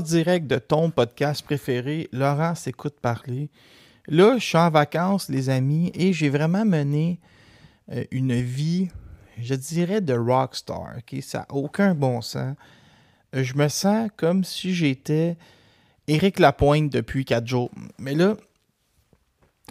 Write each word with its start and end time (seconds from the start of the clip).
Direct 0.00 0.46
de 0.46 0.58
ton 0.58 0.90
podcast 0.90 1.44
préféré, 1.44 2.08
Laurent 2.12 2.54
s'écoute 2.54 2.94
parler. 3.00 3.50
Là, 4.08 4.38
je 4.38 4.44
suis 4.44 4.58
en 4.58 4.70
vacances, 4.70 5.28
les 5.28 5.48
amis, 5.50 5.92
et 5.94 6.12
j'ai 6.12 6.28
vraiment 6.28 6.64
mené 6.64 7.20
euh, 7.90 8.04
une 8.10 8.40
vie, 8.40 8.88
je 9.38 9.54
dirais, 9.54 10.00
de 10.00 10.14
rockstar. 10.14 10.96
ok? 10.98 11.22
Ça 11.22 11.40
n'a 11.40 11.46
aucun 11.54 11.94
bon 11.94 12.20
sens. 12.20 12.56
Euh, 13.34 13.44
Je 13.44 13.54
me 13.54 13.68
sens 13.68 14.10
comme 14.16 14.44
si 14.44 14.74
j'étais 14.74 15.36
Éric 16.08 16.38
Lapointe 16.38 16.90
depuis 16.90 17.24
quatre 17.24 17.46
jours. 17.46 17.70
Mais 17.98 18.14
là, 18.14 18.36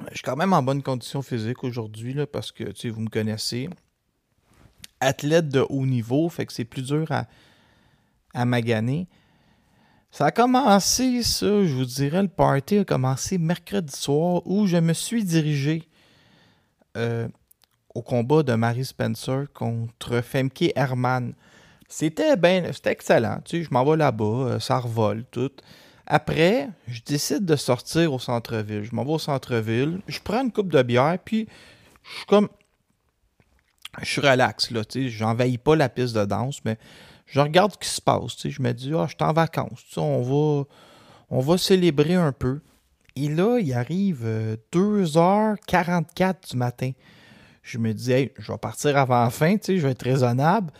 je 0.09 0.15
suis 0.15 0.23
quand 0.23 0.37
même 0.37 0.53
en 0.53 0.63
bonne 0.63 0.81
condition 0.81 1.21
physique 1.21 1.63
aujourd'hui, 1.63 2.15
parce 2.31 2.51
que, 2.51 2.63
tu 2.65 2.81
sais, 2.81 2.89
vous 2.89 3.01
me 3.01 3.09
connaissez. 3.09 3.69
Athlète 4.99 5.49
de 5.49 5.65
haut 5.69 5.85
niveau, 5.85 6.29
fait 6.29 6.45
que 6.45 6.53
c'est 6.53 6.63
plus 6.65 6.83
dur 6.83 7.11
à, 7.11 7.27
à 8.33 8.45
maganer. 8.45 9.07
Ça 10.11 10.25
a 10.25 10.31
commencé, 10.31 11.23
ça, 11.23 11.45
je 11.45 11.73
vous 11.73 11.85
dirais, 11.85 12.21
le 12.21 12.27
party 12.27 12.79
a 12.79 12.83
commencé 12.83 13.37
mercredi 13.37 13.95
soir 13.95 14.41
où 14.45 14.67
je 14.67 14.75
me 14.75 14.91
suis 14.91 15.23
dirigé 15.23 15.87
euh, 16.97 17.29
au 17.95 18.01
combat 18.01 18.43
de 18.43 18.53
Mary 18.53 18.83
Spencer 18.83 19.45
contre 19.53 20.19
Femke 20.19 20.73
Herman. 20.75 21.33
C'était 21.87 22.35
ben, 22.35 22.73
c'était 22.73 22.91
excellent, 22.91 23.39
tu 23.45 23.59
sais, 23.59 23.63
je 23.63 23.73
m'en 23.73 23.85
vais 23.85 23.95
là-bas, 23.95 24.25
euh, 24.25 24.59
ça 24.59 24.79
revole, 24.79 25.23
tout. 25.31 25.51
Après, 26.05 26.67
je 26.87 27.01
décide 27.05 27.45
de 27.45 27.55
sortir 27.55 28.11
au 28.11 28.19
centre-ville. 28.19 28.83
Je 28.83 28.93
m'en 28.93 29.05
vais 29.05 29.13
au 29.13 29.19
centre-ville, 29.19 30.01
je 30.07 30.19
prends 30.19 30.41
une 30.41 30.51
coupe 30.51 30.73
de 30.73 30.81
bière, 30.81 31.17
puis 31.23 31.47
je 32.03 32.17
suis 32.17 32.25
comme... 32.25 32.49
Je 34.01 34.07
suis 34.07 34.21
relax, 34.21 34.71
là, 34.71 34.83
tu 34.83 35.03
sais, 35.03 35.09
j'envahis 35.09 35.57
pas 35.57 35.77
la 35.77 35.87
piste 35.87 36.15
de 36.15 36.25
danse, 36.25 36.59
mais 36.65 36.77
je 37.31 37.39
regarde 37.39 37.71
ce 37.73 37.77
qui 37.77 37.87
se 37.89 38.01
passe. 38.01 38.47
Je 38.47 38.61
me 38.61 38.73
dis, 38.73 38.91
ah, 38.93 39.05
je 39.07 39.15
suis 39.15 39.23
en 39.23 39.31
vacances. 39.33 39.83
tu 39.91 39.99
On 39.99 40.21
va, 40.21 40.65
on 41.29 41.39
va 41.39 41.57
célébrer 41.57 42.15
un 42.15 42.31
peu. 42.33 42.59
Et 43.15 43.29
là, 43.29 43.57
il 43.59 43.73
arrive 43.73 44.21
euh, 44.25 44.55
2h44 44.73 46.51
du 46.51 46.57
matin. 46.57 46.91
Je 47.63 47.77
me 47.77 47.93
dis, 47.93 48.29
je 48.37 48.51
vais 48.51 48.57
partir 48.57 48.97
avant 48.97 49.29
fin, 49.29 49.55
tu 49.57 49.65
sais, 49.65 49.77
je 49.77 49.85
vais 49.85 49.91
être 49.91 50.03
raisonnable. 50.03 50.71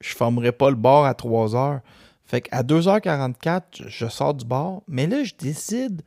Je 0.00 0.12
ne 0.12 0.16
formerai 0.16 0.52
pas 0.52 0.70
le 0.70 0.76
bar 0.76 1.04
à 1.04 1.12
3h. 1.12 1.80
Fait 2.24 2.40
qu'à 2.42 2.62
2h44, 2.62 3.62
je- 3.76 3.88
je 3.88 4.06
sors 4.08 4.34
du 4.34 4.44
bar. 4.44 4.82
Mais 4.88 5.06
là, 5.06 5.24
je 5.24 5.32
décide 5.38 6.02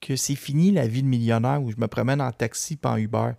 que 0.00 0.14
c'est 0.16 0.34
fini 0.36 0.70
la 0.70 0.86
vie 0.86 1.02
de 1.02 1.08
millionnaire 1.08 1.62
où 1.62 1.70
je 1.70 1.76
me 1.78 1.88
promène 1.88 2.20
en 2.20 2.30
taxi 2.30 2.76
pas 2.76 2.92
en 2.92 2.96
Uber. 2.98 3.32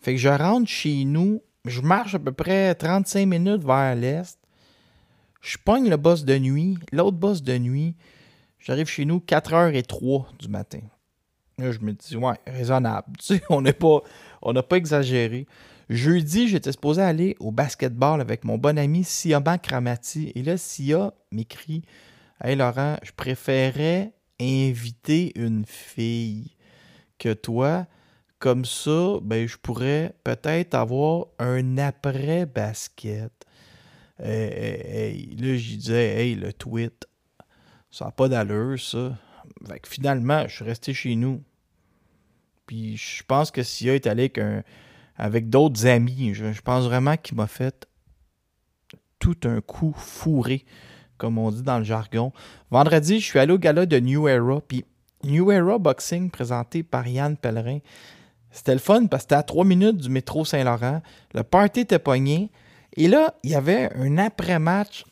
Fait 0.00 0.12
que 0.14 0.18
je 0.20 0.28
rentre 0.28 0.68
chez 0.68 1.04
nous. 1.04 1.42
Je 1.64 1.80
marche 1.82 2.14
à 2.14 2.18
peu 2.18 2.32
près 2.32 2.74
35 2.74 3.26
minutes 3.26 3.64
vers 3.64 3.94
l'est. 3.94 4.38
Je 5.40 5.56
pogne 5.64 5.88
le 5.88 5.96
boss 5.96 6.24
de 6.24 6.36
nuit, 6.38 6.78
l'autre 6.92 7.16
boss 7.16 7.42
de 7.42 7.56
nuit. 7.58 7.94
J'arrive 8.58 8.88
chez 8.88 9.04
nous 9.04 9.18
4h03 9.18 10.36
du 10.38 10.48
matin. 10.48 10.80
Là, 11.58 11.72
je 11.72 11.78
me 11.80 11.92
dis, 11.92 12.16
ouais, 12.16 12.36
raisonnable. 12.46 13.16
Tu 13.18 13.36
sais, 13.36 13.42
on 13.50 13.62
n'est 13.62 13.72
pas, 13.72 14.02
n'a 14.44 14.62
pas 14.62 14.76
exagéré. 14.76 15.46
Jeudi, 15.88 16.48
j'étais 16.48 16.72
supposé 16.72 17.00
aller 17.00 17.36
au 17.40 17.50
basketball 17.50 18.20
avec 18.20 18.44
mon 18.44 18.58
bon 18.58 18.78
ami 18.78 19.04
Siaban 19.04 19.58
Kramati. 19.58 20.32
Et 20.34 20.42
là, 20.42 20.56
Sia 20.56 21.14
m'écrit 21.32 21.82
Hey 22.42 22.56
Laurent, 22.56 22.98
je 23.02 23.12
préférais 23.12 24.12
inviter 24.40 25.32
une 25.34 25.64
fille 25.66 26.56
que 27.18 27.32
toi. 27.32 27.86
Comme 28.38 28.64
ça, 28.64 29.18
ben, 29.22 29.48
je 29.48 29.56
pourrais 29.56 30.14
peut-être 30.22 30.74
avoir 30.74 31.26
un 31.40 31.78
après-basket. 31.78 33.37
Hey. 34.20 35.36
Là, 35.36 35.56
j'y 35.56 35.76
disais, 35.76 36.20
hey, 36.20 36.34
le 36.34 36.52
tweet, 36.52 37.06
ça 37.90 38.06
n'a 38.06 38.10
pas 38.10 38.28
d'allure, 38.28 38.78
ça. 38.78 39.16
Fait 39.66 39.80
que 39.80 39.88
finalement, 39.88 40.46
je 40.46 40.56
suis 40.56 40.64
resté 40.64 40.92
chez 40.92 41.14
nous. 41.14 41.42
Puis 42.66 42.96
je 42.96 43.22
pense 43.24 43.50
que 43.50 43.62
Sia 43.62 43.94
est 43.94 44.06
allé 44.06 44.24
avec, 44.24 44.40
avec 45.16 45.48
d'autres 45.48 45.86
amis. 45.86 46.34
Je, 46.34 46.52
je 46.52 46.60
pense 46.60 46.84
vraiment 46.84 47.16
qu'il 47.16 47.36
m'a 47.36 47.46
fait 47.46 47.86
tout 49.18 49.36
un 49.44 49.60
coup 49.60 49.94
fourré, 49.96 50.64
comme 51.16 51.38
on 51.38 51.50
dit 51.50 51.62
dans 51.62 51.78
le 51.78 51.84
jargon. 51.84 52.32
Vendredi, 52.70 53.20
je 53.20 53.24
suis 53.24 53.38
allé 53.38 53.52
au 53.52 53.58
gala 53.58 53.86
de 53.86 53.98
New 53.98 54.28
Era. 54.28 54.60
Puis 54.60 54.84
New 55.24 55.50
Era 55.50 55.78
Boxing, 55.78 56.30
présenté 56.30 56.82
par 56.82 57.06
Yann 57.06 57.36
Pellerin. 57.36 57.78
C'était 58.50 58.72
le 58.72 58.78
fun 58.78 59.06
parce 59.06 59.24
que 59.24 59.30
c'était 59.30 59.34
à 59.34 59.42
3 59.42 59.64
minutes 59.64 59.96
du 59.96 60.08
métro 60.08 60.44
Saint-Laurent. 60.44 61.02
Le 61.34 61.42
party 61.42 61.80
était 61.80 61.98
pogné. 61.98 62.50
Et 62.98 63.06
là, 63.06 63.32
il 63.44 63.50
y 63.50 63.54
avait 63.54 63.90
un 63.94 64.18
après-match. 64.18 65.04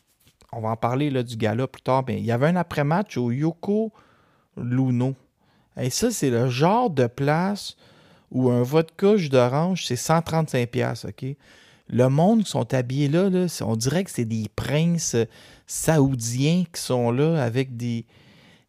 On 0.51 0.59
va 0.59 0.69
en 0.71 0.75
parler 0.75 1.09
là, 1.09 1.23
du 1.23 1.37
gala 1.37 1.67
plus 1.67 1.81
tard. 1.81 2.03
Mais 2.05 2.19
il 2.19 2.25
y 2.25 2.33
avait 2.33 2.47
un 2.47 2.57
après-match 2.57 3.15
au 3.15 3.31
Yoko 3.31 3.93
Luno. 4.57 5.15
Et 5.79 5.89
ça, 5.89 6.11
c'est 6.11 6.29
le 6.29 6.49
genre 6.49 6.89
de 6.89 7.07
place 7.07 7.77
où 8.29 8.49
un 8.49 8.61
vodka 8.61 9.15
jus 9.15 9.29
d'orange, 9.29 9.85
c'est 9.85 9.95
135$, 9.95 10.67
piastres, 10.67 11.07
OK? 11.07 11.37
Le 11.87 12.09
monde 12.09 12.43
qui 12.43 12.49
sont 12.49 12.73
habillés 12.73 13.07
là, 13.07 13.29
on 13.61 13.77
dirait 13.77 14.03
que 14.03 14.11
c'est 14.11 14.25
des 14.25 14.47
princes 14.53 15.15
euh, 15.15 15.23
saoudiens 15.65 16.65
qui 16.73 16.81
sont 16.81 17.11
là 17.11 17.41
avec 17.41 17.77
des, 17.77 18.05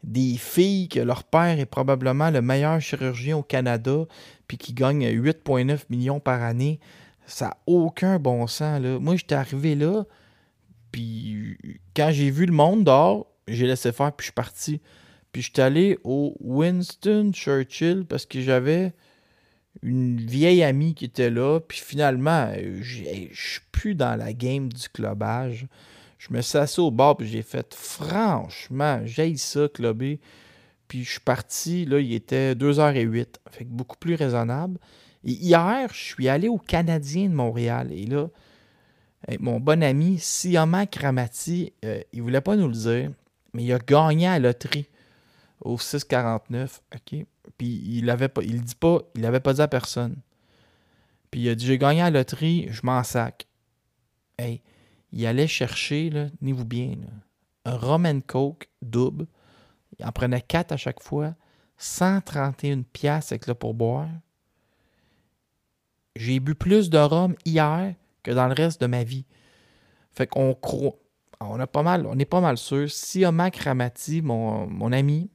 des 0.04 0.36
filles 0.36 0.88
que 0.88 1.00
leur 1.00 1.24
père 1.24 1.58
est 1.58 1.66
probablement 1.66 2.30
le 2.30 2.40
meilleur 2.40 2.80
chirurgien 2.80 3.36
au 3.36 3.42
Canada 3.42 4.04
puis 4.46 4.56
qui 4.56 4.72
gagne 4.72 5.04
8,9 5.04 5.80
millions 5.90 6.20
par 6.20 6.44
année. 6.44 6.78
Ça 7.28 7.46
n'a 7.46 7.56
aucun 7.66 8.18
bon 8.18 8.46
sens. 8.46 8.80
Là. 8.80 8.98
Moi, 8.98 9.16
j'étais 9.16 9.34
arrivé 9.34 9.74
là, 9.74 10.04
puis 10.90 11.56
quand 11.94 12.10
j'ai 12.10 12.30
vu 12.30 12.46
le 12.46 12.52
monde 12.52 12.84
dehors, 12.84 13.26
j'ai 13.46 13.66
laissé 13.66 13.92
faire, 13.92 14.12
puis 14.12 14.24
je 14.24 14.28
suis 14.28 14.32
parti. 14.32 14.80
Puis 15.32 15.42
je 15.42 15.50
suis 15.52 15.62
allé 15.62 15.98
au 16.04 16.36
Winston 16.40 17.30
Churchill 17.32 18.04
parce 18.08 18.24
que 18.26 18.40
j'avais 18.40 18.94
une 19.82 20.20
vieille 20.20 20.62
amie 20.62 20.94
qui 20.94 21.04
était 21.04 21.30
là. 21.30 21.60
Puis 21.60 21.78
finalement, 21.78 22.50
je 22.80 23.04
suis 23.32 23.60
plus 23.70 23.94
dans 23.94 24.16
la 24.16 24.32
game 24.32 24.72
du 24.72 24.88
clubage. 24.88 25.66
Je 26.18 26.32
me 26.32 26.40
suis 26.40 26.58
assis 26.58 26.80
au 26.80 26.90
bar 26.90 27.16
puis 27.16 27.28
j'ai 27.28 27.42
fait 27.42 27.74
franchement, 27.74 29.00
j'ai 29.04 29.36
ça 29.36 29.68
clubber. 29.68 30.18
Puis 30.88 31.04
je 31.04 31.10
suis 31.12 31.20
parti, 31.20 31.84
là, 31.84 32.00
il 32.00 32.14
était 32.14 32.54
2h08. 32.54 33.26
Fait 33.50 33.64
que 33.64 33.70
beaucoup 33.70 33.98
plus 33.98 34.14
raisonnable. 34.14 34.78
Hier, 35.32 35.88
je 35.92 35.98
suis 35.98 36.28
allé 36.28 36.48
au 36.48 36.58
Canadien 36.58 37.28
de 37.28 37.34
Montréal. 37.34 37.92
Et 37.92 38.06
là, 38.06 38.28
mon 39.40 39.60
bon 39.60 39.82
ami 39.82 40.18
Siama 40.18 40.86
Kramati, 40.86 41.72
euh, 41.84 42.00
il 42.12 42.22
voulait 42.22 42.40
pas 42.40 42.56
nous 42.56 42.68
le 42.68 42.74
dire, 42.74 43.10
mais 43.52 43.64
il 43.64 43.72
a 43.72 43.78
gagné 43.78 44.26
à 44.26 44.38
la 44.38 44.48
loterie 44.48 44.88
au 45.60 45.76
6,49. 45.76 46.80
OK? 46.94 47.26
Puis 47.56 47.82
il 47.86 48.06
l'avait 48.06 48.28
pas, 48.28 48.42
dit 48.42 48.74
pas, 48.74 49.00
il 49.14 49.22
l'avait 49.22 49.40
pas 49.40 49.52
dit 49.52 49.60
à 49.60 49.68
personne. 49.68 50.16
Puis 51.30 51.42
il 51.42 51.48
a 51.48 51.54
dit 51.54 51.66
J'ai 51.66 51.78
gagné 51.78 52.00
à 52.00 52.10
la 52.10 52.20
loterie, 52.20 52.68
je 52.70 52.80
m'en 52.84 53.02
sac. 53.02 53.46
Hey, 54.38 54.62
il 55.12 55.26
allait 55.26 55.48
chercher, 55.48 56.10
tenez-vous 56.40 56.64
bien, 56.64 56.92
un 57.64 57.76
rum 57.76 58.06
and 58.06 58.20
coke 58.26 58.68
double. 58.82 59.26
Il 59.98 60.06
en 60.06 60.12
prenait 60.12 60.40
4 60.40 60.72
à 60.72 60.76
chaque 60.76 61.02
fois. 61.02 61.34
131 61.76 62.82
pièces 62.82 63.32
avec 63.32 63.46
le 63.46 63.54
pourboire. 63.54 64.08
J'ai 66.18 66.40
bu 66.40 66.56
plus 66.56 66.90
de 66.90 66.98
rhum 66.98 67.36
hier 67.44 67.94
que 68.24 68.32
dans 68.32 68.48
le 68.48 68.52
reste 68.52 68.80
de 68.80 68.86
ma 68.86 69.04
vie. 69.04 69.24
Fait 70.12 70.26
qu'on 70.26 70.52
croit. 70.52 70.96
On 71.40 71.60
a 71.60 71.68
pas 71.68 71.84
mal, 71.84 72.06
on 72.06 72.18
est 72.18 72.24
pas 72.24 72.40
mal 72.40 72.58
sûr. 72.58 72.90
Si 72.90 73.24
Mac 73.24 73.56
Ramati, 73.58 74.20
mon, 74.20 74.66
mon 74.66 74.90
ami, 74.90 75.30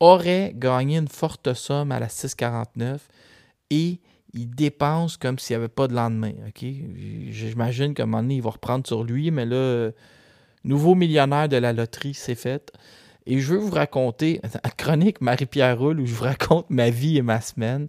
aurait 0.00 0.52
gagné 0.56 0.98
une 0.98 1.06
forte 1.06 1.54
somme 1.54 1.92
à 1.92 2.00
la 2.00 2.08
6,49 2.08 2.98
et 3.70 4.00
il 4.34 4.50
dépense 4.50 5.16
comme 5.16 5.38
s'il 5.38 5.54
n'y 5.54 5.58
avait 5.62 5.68
pas 5.68 5.86
de 5.86 5.94
lendemain. 5.94 6.32
J'imagine 7.30 7.94
qu'à 7.94 8.02
un 8.02 8.06
moment 8.06 8.22
donné, 8.22 8.36
il 8.36 8.42
va 8.42 8.50
reprendre 8.50 8.84
sur 8.88 9.04
lui, 9.04 9.30
mais 9.30 9.46
là, 9.46 9.90
nouveau 10.64 10.96
millionnaire 10.96 11.48
de 11.48 11.56
la 11.56 11.72
loterie, 11.72 12.14
c'est 12.14 12.34
fait. 12.34 12.72
Et 13.24 13.38
je 13.38 13.52
veux 13.52 13.58
vous 13.58 13.70
raconter 13.70 14.40
la 14.64 14.70
chronique 14.70 15.20
Marie-Pierre 15.20 15.78
Roule 15.78 16.00
où 16.00 16.06
je 16.06 16.14
vous 16.14 16.24
raconte 16.24 16.68
ma 16.70 16.90
vie 16.90 17.18
et 17.18 17.22
ma 17.22 17.40
semaine. 17.40 17.86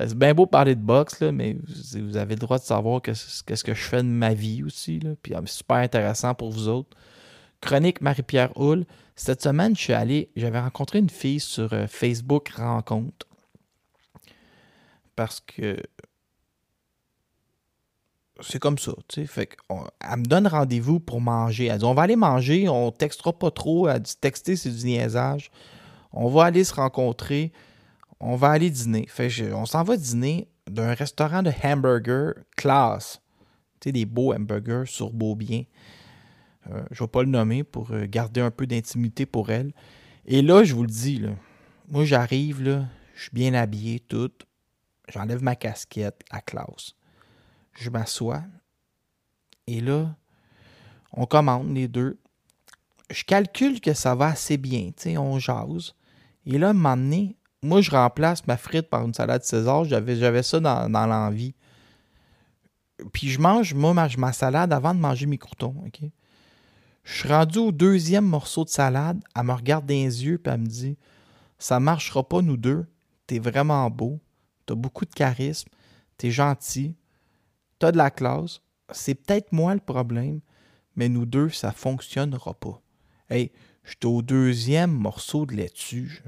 Euh, 0.00 0.06
c'est 0.08 0.18
bien 0.18 0.34
beau 0.34 0.46
parler 0.46 0.74
de 0.74 0.80
boxe, 0.80 1.20
là, 1.20 1.32
mais 1.32 1.56
vous 1.94 2.16
avez 2.16 2.34
le 2.34 2.40
droit 2.40 2.58
de 2.58 2.64
savoir 2.64 3.00
qu'est-ce 3.02 3.64
que 3.64 3.74
je 3.74 3.82
fais 3.82 4.02
de 4.02 4.08
ma 4.08 4.34
vie 4.34 4.62
aussi. 4.62 4.98
Là. 4.98 5.10
Puis 5.22 5.34
ah, 5.34 5.40
c'est 5.46 5.58
super 5.58 5.76
intéressant 5.76 6.34
pour 6.34 6.50
vous 6.50 6.68
autres. 6.68 6.96
Chronique 7.60 8.00
Marie-Pierre 8.00 8.50
Hull. 8.56 8.84
Cette 9.16 9.42
semaine, 9.42 9.76
je 9.76 9.80
suis 9.80 9.92
allé, 9.92 10.30
j'avais 10.34 10.58
rencontré 10.58 10.98
une 10.98 11.10
fille 11.10 11.40
sur 11.40 11.72
euh, 11.72 11.86
Facebook 11.86 12.48
Rencontre. 12.48 13.26
Parce 15.14 15.38
que 15.38 15.76
c'est 18.40 18.58
comme 18.58 18.78
ça, 18.78 18.92
tu 19.06 19.20
sais. 19.20 19.26
Fait 19.26 19.56
elle 20.00 20.18
me 20.18 20.24
donne 20.24 20.48
rendez-vous 20.48 20.98
pour 20.98 21.20
manger. 21.20 21.66
Elle 21.66 21.78
dit 21.78 21.84
on 21.84 21.94
va 21.94 22.02
aller 22.02 22.16
manger, 22.16 22.68
on 22.68 22.90
textera 22.90 23.32
pas 23.32 23.52
trop. 23.52 23.88
Elle 23.88 24.00
dit 24.00 24.16
texter, 24.20 24.56
c'est 24.56 24.70
du 24.70 24.84
niaisage. 24.86 25.52
On 26.12 26.28
va 26.28 26.44
aller 26.44 26.64
se 26.64 26.74
rencontrer 26.74 27.52
on 28.20 28.36
va 28.36 28.50
aller 28.50 28.70
dîner. 28.70 29.06
On 29.52 29.66
s'en 29.66 29.82
va 29.82 29.96
dîner 29.96 30.48
d'un 30.66 30.94
restaurant 30.94 31.42
de 31.42 31.52
hamburger 31.62 32.34
classe. 32.56 33.20
Tu 33.80 33.92
des 33.92 34.06
beaux 34.06 34.32
hamburgers 34.32 34.86
sur 34.86 35.12
Beaubien. 35.12 35.64
Euh, 36.70 36.82
je 36.90 37.02
ne 37.02 37.06
vais 37.06 37.10
pas 37.10 37.22
le 37.22 37.28
nommer 37.28 37.64
pour 37.64 37.90
euh, 37.90 38.06
garder 38.08 38.40
un 38.40 38.50
peu 38.50 38.66
d'intimité 38.66 39.26
pour 39.26 39.50
elle. 39.50 39.72
Et 40.26 40.40
là, 40.40 40.64
je 40.64 40.74
vous 40.74 40.82
le 40.82 40.88
dis, 40.88 41.22
moi 41.88 42.04
j'arrive, 42.04 42.86
je 43.14 43.22
suis 43.22 43.30
bien 43.32 43.52
habillé, 43.52 44.00
tout. 44.00 44.32
J'enlève 45.12 45.42
ma 45.42 45.54
casquette, 45.54 46.22
à 46.30 46.40
classe. 46.40 46.94
Je 47.74 47.90
m'assois. 47.90 48.42
Et 49.66 49.80
là, 49.80 50.16
on 51.12 51.26
commande 51.26 51.74
les 51.74 51.88
deux. 51.88 52.18
Je 53.10 53.24
calcule 53.24 53.80
que 53.80 53.92
ça 53.92 54.14
va 54.14 54.28
assez 54.28 54.56
bien, 54.56 54.90
tu 54.96 55.16
on 55.18 55.38
jase. 55.38 55.94
Et 56.46 56.58
là, 56.58 56.70
à 56.70 56.96
moi, 57.64 57.80
je 57.80 57.90
remplace 57.90 58.46
ma 58.46 58.56
frite 58.56 58.88
par 58.88 59.04
une 59.04 59.14
salade 59.14 59.42
César. 59.42 59.84
J'avais, 59.84 60.42
ça 60.42 60.60
dans, 60.60 61.06
l'envie. 61.06 61.54
Puis 63.12 63.28
je 63.28 63.40
mange, 63.40 63.74
moi, 63.74 63.94
ma, 63.94 64.32
salade 64.32 64.72
avant 64.72 64.94
de 64.94 65.00
manger 65.00 65.26
mes 65.26 65.38
croutons. 65.38 65.74
Je 67.02 67.12
suis 67.12 67.28
rendu 67.28 67.58
au 67.58 67.72
deuxième 67.72 68.26
morceau 68.26 68.64
de 68.64 68.68
salade. 68.68 69.20
Elle 69.34 69.44
me 69.44 69.52
regarde 69.52 69.86
dans 69.86 69.94
les 69.94 70.24
yeux 70.24 70.40
et 70.44 70.48
elle 70.48 70.60
me 70.60 70.66
dit 70.66 70.96
Ça 71.58 71.80
marchera 71.80 72.26
pas, 72.28 72.42
nous 72.42 72.56
deux. 72.56 72.86
T'es 73.26 73.38
vraiment 73.38 73.88
beau. 73.90 74.20
T'as 74.66 74.74
beaucoup 74.74 75.06
de 75.06 75.14
charisme. 75.14 75.68
T'es 76.18 76.30
gentil. 76.30 76.94
T'as 77.78 77.92
de 77.92 77.96
la 77.96 78.10
classe. 78.10 78.60
C'est 78.92 79.14
peut-être 79.14 79.52
moi 79.52 79.74
le 79.74 79.80
problème, 79.80 80.40
mais 80.94 81.08
nous 81.08 81.24
deux, 81.24 81.48
ça 81.48 81.72
fonctionnera 81.72 82.52
pas. 82.52 82.82
Hey, 83.30 83.50
j'étais 83.84 84.06
au 84.06 84.20
deuxième 84.20 84.92
morceau 84.92 85.46
de 85.46 85.54
laitue. 85.54 86.22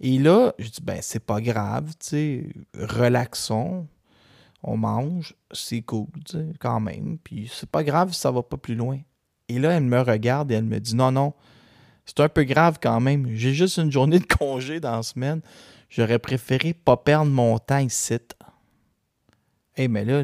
Et 0.00 0.18
là, 0.18 0.52
je 0.58 0.68
dis, 0.68 0.82
ben, 0.82 0.98
c'est 1.00 1.24
pas 1.24 1.40
grave, 1.40 1.92
tu 1.98 2.06
sais, 2.06 2.48
relaxons, 2.78 3.86
on 4.62 4.76
mange, 4.76 5.34
c'est 5.52 5.82
cool, 5.82 6.08
tu 6.24 6.38
sais, 6.38 6.46
quand 6.58 6.80
même. 6.80 7.18
Puis 7.22 7.50
c'est 7.52 7.68
pas 7.68 7.82
grave 7.82 8.12
si 8.12 8.20
ça 8.20 8.30
va 8.30 8.42
pas 8.42 8.56
plus 8.56 8.74
loin. 8.74 8.98
Et 9.48 9.58
là, 9.58 9.72
elle 9.72 9.84
me 9.84 10.00
regarde 10.00 10.50
et 10.50 10.54
elle 10.56 10.64
me 10.64 10.80
dit, 10.80 10.94
non, 10.94 11.12
non, 11.12 11.32
c'est 12.04 12.20
un 12.20 12.28
peu 12.28 12.44
grave 12.44 12.78
quand 12.80 13.00
même. 13.00 13.28
J'ai 13.34 13.52
juste 13.52 13.78
une 13.78 13.90
journée 13.90 14.18
de 14.18 14.26
congé 14.26 14.80
dans 14.80 14.96
la 14.96 15.02
semaine. 15.02 15.40
J'aurais 15.88 16.18
préféré 16.18 16.74
pas 16.74 16.96
perdre 16.96 17.30
mon 17.30 17.58
temps 17.58 17.78
ici. 17.78 18.18
Hé, 19.76 19.88
mais 19.88 20.04
là, 20.04 20.22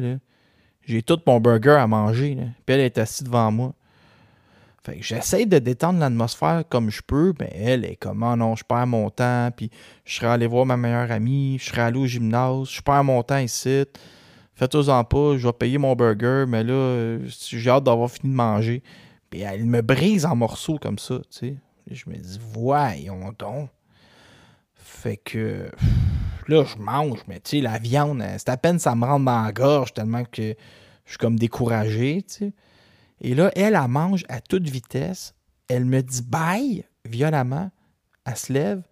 j'ai 0.85 1.01
tout 1.01 1.19
mon 1.25 1.39
burger 1.39 1.77
à 1.79 1.87
manger. 1.87 2.35
Puis 2.65 2.75
elle 2.75 2.81
est 2.81 2.97
assise 2.97 3.23
devant 3.23 3.51
moi. 3.51 3.73
J'essaie 4.99 5.45
de 5.45 5.59
détendre 5.59 5.99
l'atmosphère 5.99 6.63
comme 6.67 6.89
je 6.89 7.01
peux, 7.01 7.33
mais 7.39 7.51
elle 7.55 7.85
est 7.85 7.95
comme 7.95 8.23
oh 8.23 8.35
non, 8.35 8.55
je 8.55 8.63
perds 8.63 8.87
mon 8.87 9.09
temps, 9.09 9.49
puis 9.55 9.69
je 10.05 10.15
serais 10.15 10.27
allé 10.27 10.45
voir 10.45 10.65
ma 10.65 10.75
meilleure 10.75 11.11
amie, 11.11 11.57
je 11.59 11.69
serais 11.69 11.83
allé 11.83 11.99
au 11.99 12.05
gymnase, 12.05 12.69
je 12.69 12.81
perds 12.81 13.03
mon 13.03 13.23
temps 13.23 13.37
ici. 13.37 13.85
Faites-en 14.55 15.03
pas, 15.05 15.37
je 15.37 15.47
vais 15.47 15.53
payer 15.53 15.77
mon 15.77 15.95
burger, 15.95 16.45
mais 16.47 16.63
là, 16.63 17.17
j'ai 17.27 17.69
hâte 17.69 17.85
d'avoir 17.85 18.11
fini 18.11 18.31
de 18.31 18.35
manger. 18.37 18.83
Puis 19.29 19.41
elle 19.41 19.65
me 19.65 19.81
brise 19.81 20.25
en 20.25 20.35
morceaux 20.35 20.77
comme 20.77 20.99
ça, 20.99 21.17
tu 21.19 21.25
sais. 21.39 21.55
Je 21.89 22.09
me 22.09 22.15
dis, 22.15 22.39
voyons 22.53 23.33
donc. 23.37 23.69
Fait 24.75 25.17
que 25.17 25.71
là, 26.47 26.63
je 26.65 26.77
mange, 26.77 27.19
mais 27.27 27.39
tu 27.39 27.57
sais, 27.57 27.61
la 27.61 27.79
viande, 27.79 28.23
c'est 28.37 28.49
à 28.49 28.57
peine 28.57 28.79
ça 28.79 28.95
me 28.95 29.05
rentre 29.05 29.25
dans 29.25 29.41
la 29.43 29.51
gorge 29.51 29.93
tellement 29.93 30.23
que 30.23 30.55
je 31.05 31.09
suis 31.09 31.17
comme 31.17 31.39
découragé, 31.39 32.23
tu 32.27 32.33
sais. 32.33 32.53
Et 33.23 33.35
là, 33.35 33.51
elle, 33.55 33.75
elle 33.75 33.87
mange 33.87 34.25
à 34.27 34.41
toute 34.41 34.69
vitesse. 34.69 35.33
Elle 35.69 35.85
me 35.85 36.01
dit 36.03 36.21
bye 36.21 36.85
violemment. 37.05 37.71
Elle 38.25 38.35
se 38.35 38.53
lève. 38.53 38.83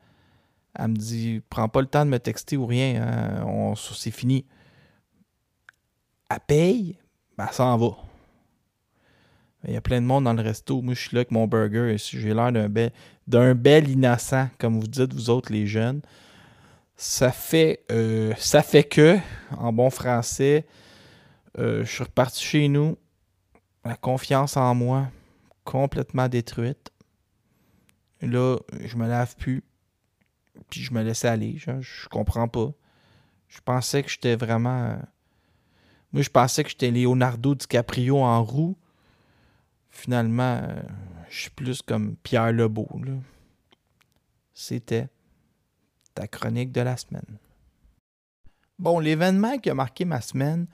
Elle 0.73 0.87
me 0.87 0.95
dit 0.95 1.41
Prends 1.49 1.67
pas 1.67 1.81
le 1.81 1.87
temps 1.87 2.05
de 2.05 2.09
me 2.09 2.17
texter 2.17 2.55
ou 2.55 2.65
rien. 2.65 3.03
Hein. 3.03 3.73
c'est 3.75 4.11
fini. 4.11 4.45
Elle 6.29 6.39
paye. 6.47 6.97
Ben, 7.37 7.45
elle 7.49 7.53
s'en 7.53 7.77
va. 7.77 7.97
Il 9.67 9.73
y 9.73 9.77
a 9.77 9.81
plein 9.81 10.01
de 10.01 10.05
monde 10.05 10.23
dans 10.23 10.33
le 10.33 10.41
resto. 10.41 10.81
Moi, 10.81 10.95
je 10.95 11.01
suis 11.01 11.15
là 11.15 11.19
avec 11.19 11.31
mon 11.31 11.45
burger. 11.45 11.95
J'ai 11.97 12.33
l'air 12.33 12.51
d'un 12.51 12.69
bel, 12.69 12.91
bel 13.53 13.89
innocent, 13.89 14.49
comme 14.57 14.79
vous 14.79 14.87
dites, 14.87 15.13
vous 15.13 15.29
autres, 15.29 15.51
les 15.51 15.67
jeunes. 15.67 16.01
Ça 16.95 17.31
fait, 17.31 17.83
euh, 17.91 18.33
ça 18.37 18.63
fait 18.63 18.83
que, 18.83 19.17
en 19.55 19.71
bon 19.71 19.89
français, 19.89 20.65
euh, 21.59 21.83
je 21.83 21.91
suis 21.91 22.03
reparti 22.03 22.43
chez 22.43 22.67
nous 22.67 22.97
la 23.83 23.95
confiance 23.95 24.57
en 24.57 24.75
moi 24.75 25.09
complètement 25.63 26.27
détruite. 26.27 26.91
Là, 28.21 28.57
je 28.79 28.95
me 28.97 29.07
lave 29.07 29.35
plus. 29.35 29.63
Puis 30.69 30.81
je 30.81 30.93
me 30.93 31.01
laisse 31.01 31.25
aller. 31.25 31.57
Je, 31.57 31.81
je 31.81 32.07
comprends 32.07 32.47
pas. 32.47 32.71
Je 33.47 33.59
pensais 33.61 34.03
que 34.03 34.09
j'étais 34.09 34.35
vraiment. 34.35 34.83
Euh, 34.83 34.95
moi, 36.13 36.21
je 36.21 36.29
pensais 36.29 36.63
que 36.63 36.69
j'étais 36.69 36.91
Leonardo 36.91 37.55
DiCaprio 37.55 38.19
en 38.19 38.43
roue. 38.43 38.77
Finalement, 39.89 40.61
euh, 40.63 40.81
je 41.29 41.41
suis 41.41 41.49
plus 41.49 41.81
comme 41.81 42.15
Pierre 42.17 42.51
Lebeau. 42.51 42.87
C'était 44.53 45.09
ta 46.13 46.27
chronique 46.27 46.71
de 46.71 46.81
la 46.81 46.97
semaine. 46.97 47.37
Bon, 48.79 48.99
l'événement 48.99 49.57
qui 49.57 49.69
a 49.69 49.73
marqué 49.73 50.05
ma 50.05 50.21
semaine, 50.21 50.67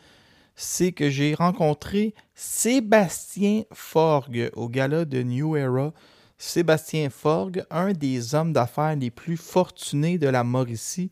c'est 0.58 0.92
que 0.92 1.10
j'ai 1.10 1.36
rencontré 1.36 2.16
Sébastien 2.34 3.64
Forgue 3.72 4.50
au 4.56 4.68
gala 4.68 5.06
de 5.06 5.22
New 5.22 5.56
Era. 5.56 5.94
Sébastien 6.40 7.10
Forgue, 7.10 7.64
un 7.70 7.94
des 7.94 8.36
hommes 8.36 8.54
d'affaires 8.54 8.96
les 8.96 9.12
plus 9.12 9.38
fortunés 9.38 10.18
de 10.18 10.28
la 10.28 10.44
Mauricie. 10.44 11.12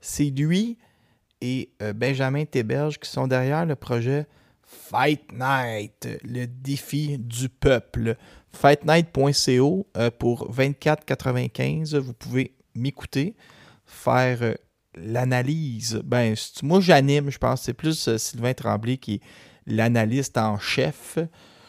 C'est 0.00 0.30
lui 0.30 0.78
et 1.40 1.70
euh, 1.82 1.92
Benjamin 1.92 2.44
Théberge 2.44 2.98
qui 2.98 3.10
sont 3.10 3.26
derrière 3.26 3.66
le 3.66 3.74
projet 3.74 4.26
Fight 4.62 5.32
Night, 5.32 6.08
le 6.22 6.46
défi 6.46 7.18
du 7.18 7.48
peuple. 7.48 8.16
Fightnight.co 8.52 9.86
euh, 9.96 10.10
pour 10.16 10.50
24,95. 10.52 11.96
Vous 11.98 12.14
pouvez 12.14 12.54
m'écouter, 12.74 13.34
faire 13.84 14.42
euh, 14.42 14.54
l'analyse, 14.96 16.00
ben, 16.04 16.34
moi 16.62 16.80
j'anime, 16.80 17.30
je 17.30 17.38
pense. 17.38 17.62
C'est 17.62 17.74
plus 17.74 18.08
euh, 18.08 18.18
Sylvain 18.18 18.54
Tremblay 18.54 18.96
qui 18.96 19.14
est 19.14 19.20
l'analyste 19.66 20.38
en 20.38 20.58
chef 20.58 21.18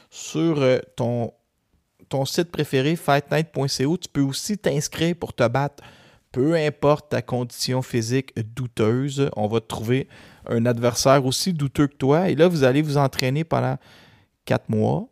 sur 0.09 0.61
euh, 0.61 0.79
ton, 0.95 1.33
site 2.25 2.51
préféré, 2.51 2.95
fightnight.co. 2.95 3.97
Tu 3.97 4.09
peux 4.11 4.21
aussi 4.21 4.57
t'inscrire 4.57 5.15
pour 5.15 5.33
te 5.33 5.47
battre. 5.47 5.83
Peu 6.31 6.55
importe 6.55 7.09
ta 7.09 7.21
condition 7.21 7.81
physique 7.81 8.33
douteuse, 8.55 9.29
on 9.35 9.47
va 9.47 9.61
trouver 9.61 10.07
un 10.47 10.65
adversaire 10.65 11.25
aussi 11.25 11.53
douteux 11.53 11.87
que 11.87 11.95
toi. 11.95 12.29
Et 12.29 12.35
là, 12.35 12.47
vous 12.47 12.63
allez 12.63 12.81
vous 12.81 12.97
entraîner 12.97 13.43
pendant 13.43 13.77
quatre 14.45 14.69
mois 14.69 15.07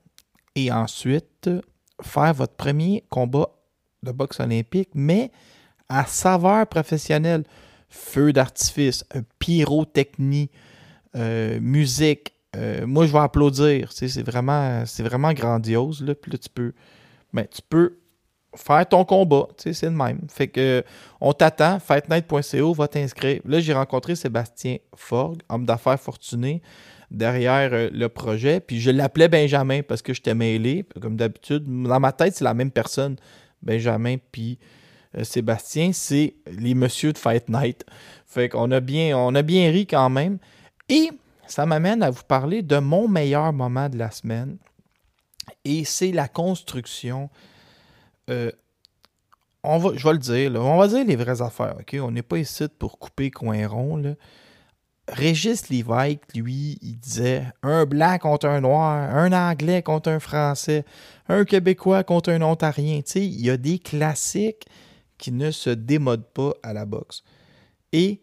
et 0.56 0.72
ensuite 0.72 1.50
faire 2.02 2.34
votre 2.34 2.56
premier 2.56 3.04
combat 3.10 3.50
de 4.04 4.12
boxe 4.12 4.40
olympique, 4.40 4.90
mais 4.94 5.32
à 5.90 6.06
saveur 6.06 6.68
professionnelle 6.68 7.44
feu 7.96 8.34
d'artifice, 8.34 9.04
pyrotechnie, 9.40 10.50
euh, 11.16 11.60
musique. 11.62 12.34
Euh, 12.56 12.86
moi, 12.86 13.06
je 13.06 13.12
vais 13.12 13.20
applaudir. 13.20 13.92
C'est 13.92 14.22
vraiment, 14.22 15.34
grandiose. 15.34 16.04
Là. 16.04 16.16
Puis 16.16 16.32
là, 16.32 16.38
tu 16.38 16.50
peux, 16.50 16.74
ben, 17.34 17.46
tu 17.50 17.62
peux 17.68 17.98
faire 18.56 18.88
ton 18.88 19.04
combat. 19.06 19.48
C'est 19.58 19.82
le 19.84 19.92
même. 19.92 20.22
Fait 20.30 20.48
que 20.48 20.84
on 21.22 21.34
t'attend. 21.34 21.80
Fightnight.co 21.80 22.74
va 22.74 22.88
t'inscrire. 22.88 23.42
Là, 23.46 23.60
j'ai 23.60 23.74
rencontré 23.74 24.16
Sébastien 24.16 24.78
Forgue, 24.96 25.42
homme 25.50 25.66
d'affaires 25.66 26.00
fortuné, 26.00 26.62
derrière 27.12 27.74
euh, 27.74 27.90
le 27.92 28.10
projet. 28.10 28.60
Puis 28.60 28.80
je 28.80 28.92
l'appelais 28.92 29.28
Benjamin 29.28 29.82
parce 29.82 30.02
que 30.02 30.14
j'étais 30.14 30.36
mêlé. 30.36 30.86
Comme 31.02 31.16
d'habitude, 31.16 31.64
dans 31.66 32.00
ma 32.00 32.12
tête, 32.12 32.36
c'est 32.36 32.46
la 32.46 32.54
même 32.54 32.72
personne. 32.72 33.16
Benjamin, 33.62 34.18
puis 34.32 34.60
Sébastien, 35.24 35.92
c'est 35.94 36.36
les 36.48 36.74
Monsieur 36.74 37.14
de 37.14 37.18
Fight 37.18 37.48
Night. 37.50 37.86
Fait 38.26 38.50
qu'on 38.50 38.72
a 38.72 38.80
bien, 38.80 39.18
on 39.18 39.34
a 39.36 39.42
bien 39.42 39.72
ri 39.72 39.88
quand 39.88 40.10
même. 40.10 40.40
Et 40.90 41.10
ça 41.48 41.66
m'amène 41.66 42.04
à 42.04 42.10
vous 42.10 42.24
parler 42.28 42.62
de 42.62 42.78
mon 42.78 43.08
meilleur 43.08 43.54
moment 43.54 43.88
de 43.88 43.98
la 43.98 44.12
semaine. 44.12 44.58
Et 45.64 45.86
c'est 45.86 46.12
la 46.12 46.28
construction. 46.28 47.30
euh, 48.30 48.52
on 49.64 49.78
va, 49.78 49.92
je 49.96 50.08
vais 50.08 50.14
le 50.14 50.20
dire, 50.20 50.52
on 50.62 50.78
va 50.78 50.88
dire 50.88 51.06
les 51.06 51.16
vraies 51.16 51.42
affaires? 51.42 51.76
On 51.94 52.12
n'est 52.12 52.22
pas 52.22 52.38
ici 52.38 52.66
pour 52.78 53.00
couper 53.00 53.32
coin 53.32 53.68
rond. 53.68 54.16
Régis 55.08 55.70
Lévesque, 55.70 56.36
lui, 56.36 56.78
il 56.82 56.98
disait 56.98 57.46
un 57.62 57.86
blanc 57.86 58.18
contre 58.18 58.48
un 58.48 58.62
noir, 58.62 59.16
un 59.16 59.32
anglais 59.34 59.84
contre 59.84 60.10
un 60.10 60.20
français, 60.20 60.84
un 61.30 61.46
québécois 61.46 62.04
contre 62.04 62.32
un 62.32 62.42
ontarien. 62.42 63.02
Tu 63.02 63.12
sais, 63.12 63.26
il 63.26 63.42
y 63.42 63.50
a 63.50 63.58
des 63.58 63.78
classiques 63.78 64.66
qui 65.18 65.32
ne 65.32 65.52
se 65.52 65.70
démodent 65.70 66.28
pas 66.34 66.54
à 66.64 66.74
la 66.74 66.86
boxe. 66.86 67.24
Et 67.92 68.22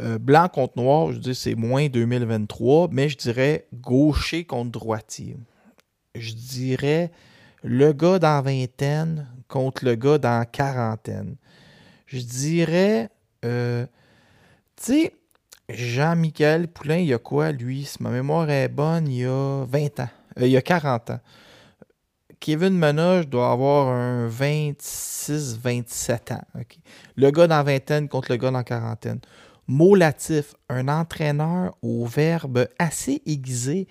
euh, 0.00 0.18
blanc 0.18 0.48
contre 0.48 0.76
noir, 0.76 1.12
je 1.12 1.18
dis 1.18 1.34
c'est 1.34 1.54
moins 1.54 1.88
2023, 1.88 2.88
mais 2.92 3.08
je 3.08 3.16
dirais 3.16 3.66
gaucher 3.74 4.44
contre 4.44 4.70
droitier. 4.70 5.36
Je 6.14 6.32
dirais 6.32 7.10
le 7.62 7.92
gars 7.92 8.18
dans 8.18 8.42
vingtaine 8.42 9.26
contre 9.48 9.84
le 9.84 9.94
gars 9.94 10.18
dans 10.18 10.44
quarantaine. 10.44 11.36
Je 12.06 12.20
dirais, 12.20 13.10
euh, 13.44 13.86
tu 14.76 14.84
sais, 14.84 15.12
Jean-Michel 15.68 16.68
Poulain, 16.68 16.98
il 16.98 17.06
y 17.06 17.14
a 17.14 17.18
quoi, 17.18 17.50
lui? 17.50 17.84
Si 17.84 18.02
ma 18.02 18.10
mémoire 18.10 18.48
est 18.50 18.68
bonne, 18.68 19.08
il 19.08 19.18
y 19.18 19.24
a 19.24 19.64
20 19.64 20.00
ans. 20.00 20.08
Euh, 20.38 20.46
il 20.46 20.52
y 20.52 20.56
a 20.56 20.62
40 20.62 21.10
ans. 21.10 21.20
Kevin 22.40 22.78
Menoche 22.78 23.26
doit 23.26 23.50
avoir 23.50 23.88
un 23.88 24.28
26-27 24.28 26.34
ans. 26.34 26.44
Le 27.16 27.30
gars 27.30 27.46
dans 27.46 27.62
vingtaine 27.62 28.08
contre 28.08 28.32
le 28.32 28.36
gars 28.36 28.50
dans 28.50 28.62
quarantaine. 28.62 29.20
Mot 29.66 29.94
Latif, 29.94 30.54
un 30.68 30.88
entraîneur 30.88 31.76
au 31.82 32.06
verbe 32.06 32.68
assez 32.78 33.22
aiguisé 33.26 33.88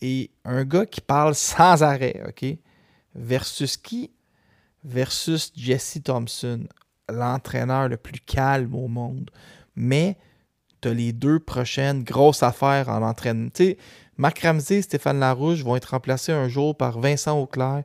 et 0.00 0.30
un 0.44 0.64
gars 0.64 0.86
qui 0.86 1.00
parle 1.00 1.34
sans 1.34 1.82
arrêt. 1.82 2.22
ok. 2.28 2.56
Versus 3.14 3.76
qui? 3.76 4.10
Versus 4.84 5.52
Jesse 5.54 5.98
Thompson, 6.04 6.66
l'entraîneur 7.08 7.88
le 7.88 7.96
plus 7.96 8.20
calme 8.20 8.74
au 8.74 8.88
monde. 8.88 9.30
Mais 9.74 10.16
tu 10.80 10.88
as 10.88 10.94
les 10.94 11.12
deux 11.12 11.38
prochaines 11.38 12.04
grosses 12.04 12.42
affaires 12.42 12.88
en 12.88 13.02
entraînement. 13.02 13.50
Tu 13.54 13.64
sais, 13.64 13.78
Marc 14.16 14.40
Ramsey 14.40 14.76
et 14.76 14.82
Stéphane 14.82 15.20
Larouche 15.20 15.62
vont 15.62 15.76
être 15.76 15.92
remplacés 15.92 16.32
un 16.32 16.48
jour 16.48 16.76
par 16.76 17.00
Vincent 17.00 17.38
Auclair, 17.38 17.84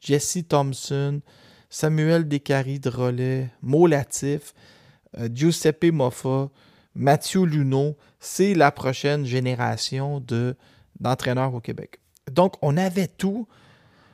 Jesse 0.00 0.38
Thompson, 0.48 1.20
Samuel 1.68 2.28
Descaries 2.28 2.80
de 2.80 3.88
Latif, 3.88 4.54
euh, 5.18 5.28
Giuseppe 5.32 5.92
Moffa, 5.92 6.48
Mathieu 6.94 7.44
Luneau. 7.44 7.96
C'est 8.20 8.54
la 8.54 8.70
prochaine 8.70 9.26
génération 9.26 10.20
de, 10.20 10.56
d'entraîneurs 11.00 11.54
au 11.54 11.60
Québec. 11.60 12.00
Donc, 12.30 12.54
on 12.62 12.76
avait 12.76 13.08
tout. 13.08 13.46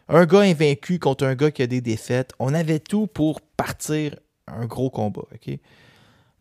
Un 0.08 0.26
gars 0.26 0.40
invaincu 0.40 0.98
contre 0.98 1.24
un 1.24 1.34
gars 1.34 1.50
qui 1.50 1.62
a 1.62 1.66
des 1.66 1.80
défaites. 1.80 2.32
On 2.38 2.52
avait 2.52 2.80
tout 2.80 3.06
pour 3.06 3.40
partir 3.40 4.16
un 4.48 4.66
gros 4.66 4.90
combat. 4.90 5.22
OK? 5.32 5.58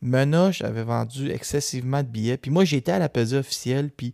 Menoche 0.01 0.61
avait 0.61 0.83
vendu 0.83 1.29
excessivement 1.29 2.03
de 2.03 2.07
billets. 2.07 2.37
Puis 2.37 2.51
moi, 2.51 2.65
j'étais 2.65 2.93
à 2.93 2.99
la 2.99 3.09
pesée 3.09 3.37
officielle. 3.37 3.91
Puis, 3.91 4.13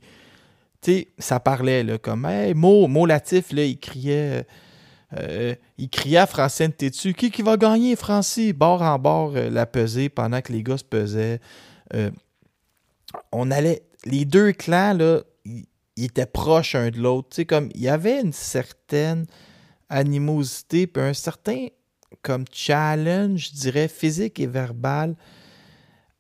tu 0.82 0.92
sais, 0.92 1.08
ça 1.20 1.40
parlait, 1.40 1.84
là, 1.84 1.98
comme, 1.98 2.26
hey, 2.26 2.54
Mo, 2.54 2.88
Mo 2.88 3.06
Latif, 3.06 3.52
là, 3.52 3.64
il 3.64 3.80
criait. 3.80 4.46
euh, 5.18 5.56
il 5.78 5.90
criait 5.90 6.18
à 6.18 6.28
Francine 6.28 6.72
Tétu 6.72 7.14
Qui 7.14 7.32
qui 7.32 7.42
va 7.42 7.58
gagner, 7.58 7.96
Francis 7.96 8.54
Bord 8.54 8.82
en 8.82 8.98
bord, 8.98 9.34
euh, 9.36 9.50
la 9.50 9.66
pesée 9.66 10.10
pendant 10.10 10.42
que 10.42 10.52
les 10.52 10.64
gars 10.64 10.78
se 10.78 10.84
pesaient. 10.84 11.40
Euh, 11.94 12.10
on 13.32 13.52
allait. 13.52 13.84
Les 14.06 14.26
deux 14.26 14.52
clans, 14.52 14.94
là, 14.94 15.22
ils, 15.46 15.66
ils 15.96 16.06
étaient 16.06 16.26
proches 16.26 16.76
un 16.76 16.90
de 16.90 17.00
l'autre. 17.00 17.30
Tu 17.30 17.36
sais, 17.38 17.46
comme, 17.46 17.70
il 17.76 17.82
y 17.82 17.90
avait 17.90 18.22
une 18.22 18.34
certaine 18.34 19.26
animosité, 19.90 20.88
puis 20.88 21.02
un 21.02 21.14
certain, 21.14 21.68
comme, 22.22 22.46
challenge, 22.52 23.50
je 23.52 23.60
dirais, 23.60 23.88
physique 23.88 24.40
et 24.40 24.48
verbal 24.48 25.16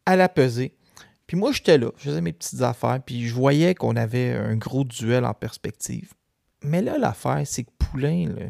à 0.06 0.16
la 0.16 0.30
pesée. 0.30 0.76
Puis 1.28 1.38
moi, 1.38 1.52
j'étais 1.52 1.78
là, 1.78 1.92
je 1.98 2.04
faisais 2.04 2.22
mes 2.22 2.34
petites 2.34 2.62
affaires, 2.62 3.00
puis 3.04 3.28
je 3.28 3.34
voyais 3.34 3.74
qu'on 3.74 3.96
avait 3.96 4.34
un 4.34 4.56
gros 4.56 4.84
duel 4.84 5.26
en 5.26 5.34
perspective. 5.34 6.14
Mais 6.64 6.82
là, 6.82 6.98
l'affaire, 6.98 7.42
c'est 7.46 7.64
que 7.64 7.72
Poulain, 7.80 8.30
là, 8.30 8.46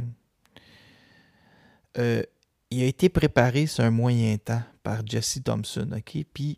euh, 1.97 2.23
il 2.71 2.83
a 2.83 2.85
été 2.85 3.09
préparé 3.09 3.67
sur 3.67 3.83
un 3.83 3.91
moyen 3.91 4.37
temps 4.37 4.63
par 4.83 5.05
Jesse 5.05 5.39
Thompson, 5.43 5.89
OK? 5.95 6.25
Puis 6.33 6.57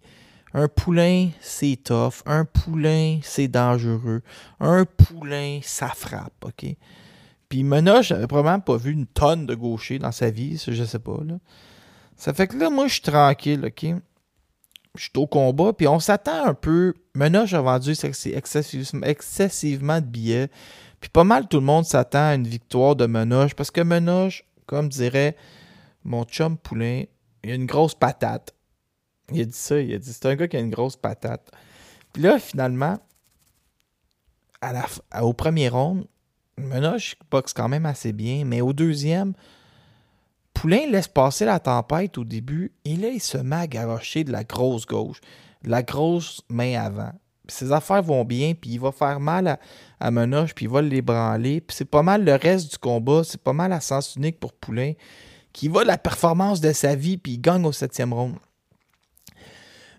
un 0.54 0.68
poulain, 0.68 1.30
c'est 1.42 1.78
tough. 1.84 2.24
Un 2.26 2.46
poulain, 2.46 3.20
c'est 3.22 3.48
dangereux. 3.48 4.22
Un 4.60 4.86
poulain, 4.86 5.60
ça 5.62 5.90
frappe, 5.90 6.46
OK? 6.46 6.66
Puis 7.50 7.64
Menoche 7.64 8.08
j'avais 8.08 8.28
probablement 8.28 8.60
pas 8.60 8.78
vu 8.78 8.92
une 8.92 9.06
tonne 9.06 9.46
de 9.46 9.56
gauchers 9.56 10.00
dans 10.00 10.12
sa 10.12 10.30
vie, 10.30 10.62
je 10.66 10.84
sais 10.84 11.00
pas. 11.00 11.18
Ça 12.16 12.34
fait 12.34 12.48
que 12.48 12.58
là, 12.58 12.70
moi, 12.70 12.88
je 12.88 12.94
suis 12.94 13.02
tranquille, 13.02 13.64
OK? 13.66 14.02
Je 14.98 15.04
suis 15.04 15.12
au 15.16 15.28
combat, 15.28 15.74
puis 15.74 15.88
on 15.88 16.00
s'attend 16.00 16.46
un 16.46 16.54
peu. 16.54 16.94
Menoche 17.16 17.54
a 17.54 17.62
vendu 17.62 17.94
excessivement, 19.04 20.02
de 20.02 20.06
billets. 20.06 20.50
Puis 21.00 21.10
pas 21.10 21.24
mal 21.24 21.48
tout 21.48 21.58
le 21.58 21.66
monde 21.66 21.86
s'attend 21.86 22.30
à 22.30 22.36
une 22.36 22.48
victoire 22.48 22.96
de 22.96 23.06
Menoche, 23.06 23.54
parce 23.54 23.72
que 23.72 23.82
Menoche, 23.82 24.44
comme 24.66 24.90
dirait 24.90 25.36
mon 26.04 26.24
chum 26.24 26.58
Poulain, 26.58 27.04
il 27.44 27.52
a 27.52 27.56
une 27.56 27.66
grosse 27.66 27.94
patate. 27.96 28.54
Il 29.32 29.42
a 29.42 29.46
dit 29.46 29.54
ça, 29.54 29.80
il 29.80 29.94
a 29.94 29.98
dit 30.00 30.12
c'est 30.12 30.26
un 30.26 30.36
gars 30.36 30.48
qui 30.48 30.58
a 30.58 30.60
une 30.60 30.72
grosse 30.72 30.96
patate. 30.96 31.52
Puis 32.14 32.24
là, 32.24 32.40
finalement, 32.40 32.98
au 35.22 35.34
premier 35.34 35.70
round, 35.70 36.06
Menoche 36.58 37.16
boxe 37.30 37.54
quand 37.54 37.70
même 37.70 37.86
assez 37.86 38.14
bien, 38.14 38.44
mais 38.46 38.62
au 38.62 38.74
deuxième, 38.74 39.34
Poulain 40.60 40.90
laisse 40.90 41.08
passer 41.08 41.46
la 41.46 41.60
tempête 41.60 42.18
au 42.18 42.24
début 42.24 42.72
et 42.84 42.96
là, 42.96 43.10
il 43.10 43.22
se 43.22 43.38
met 43.38 43.56
à 43.56 43.68
garrocher 43.68 44.24
de 44.24 44.32
la 44.32 44.44
grosse 44.44 44.88
gauche, 44.88 45.22
de 45.64 45.70
la 45.70 45.84
grosse 45.84 46.42
main 46.50 46.82
avant. 46.82 47.12
Ses 47.48 47.72
affaires 47.72 48.02
vont 48.02 48.26
bien, 48.26 48.56
puis 48.60 48.72
il 48.72 48.80
va 48.80 48.92
faire 48.92 49.20
mal 49.20 49.48
à, 49.48 49.60
à 50.00 50.10
Menoche, 50.10 50.56
puis 50.56 50.66
il 50.66 50.72
va 50.72 50.82
l'ébranler. 50.82 51.62
Puis 51.62 51.78
c'est 51.78 51.86
pas 51.86 52.02
mal 52.02 52.26
le 52.26 52.34
reste 52.34 52.72
du 52.72 52.78
combat, 52.80 53.22
c'est 53.24 53.40
pas 53.40 53.54
mal 53.54 53.72
à 53.72 53.80
sens 53.80 54.16
unique 54.16 54.40
pour 54.40 54.52
Poulain, 54.52 54.94
qui 55.54 55.68
va 55.68 55.84
la 55.84 56.00
performance 56.00 56.60
de 56.60 56.72
sa 56.74 56.96
vie, 56.96 57.18
puis 57.18 57.34
il 57.34 57.42
gagne 57.42 57.64
au 57.64 57.72
septième 57.72 58.12
round. 58.12 58.36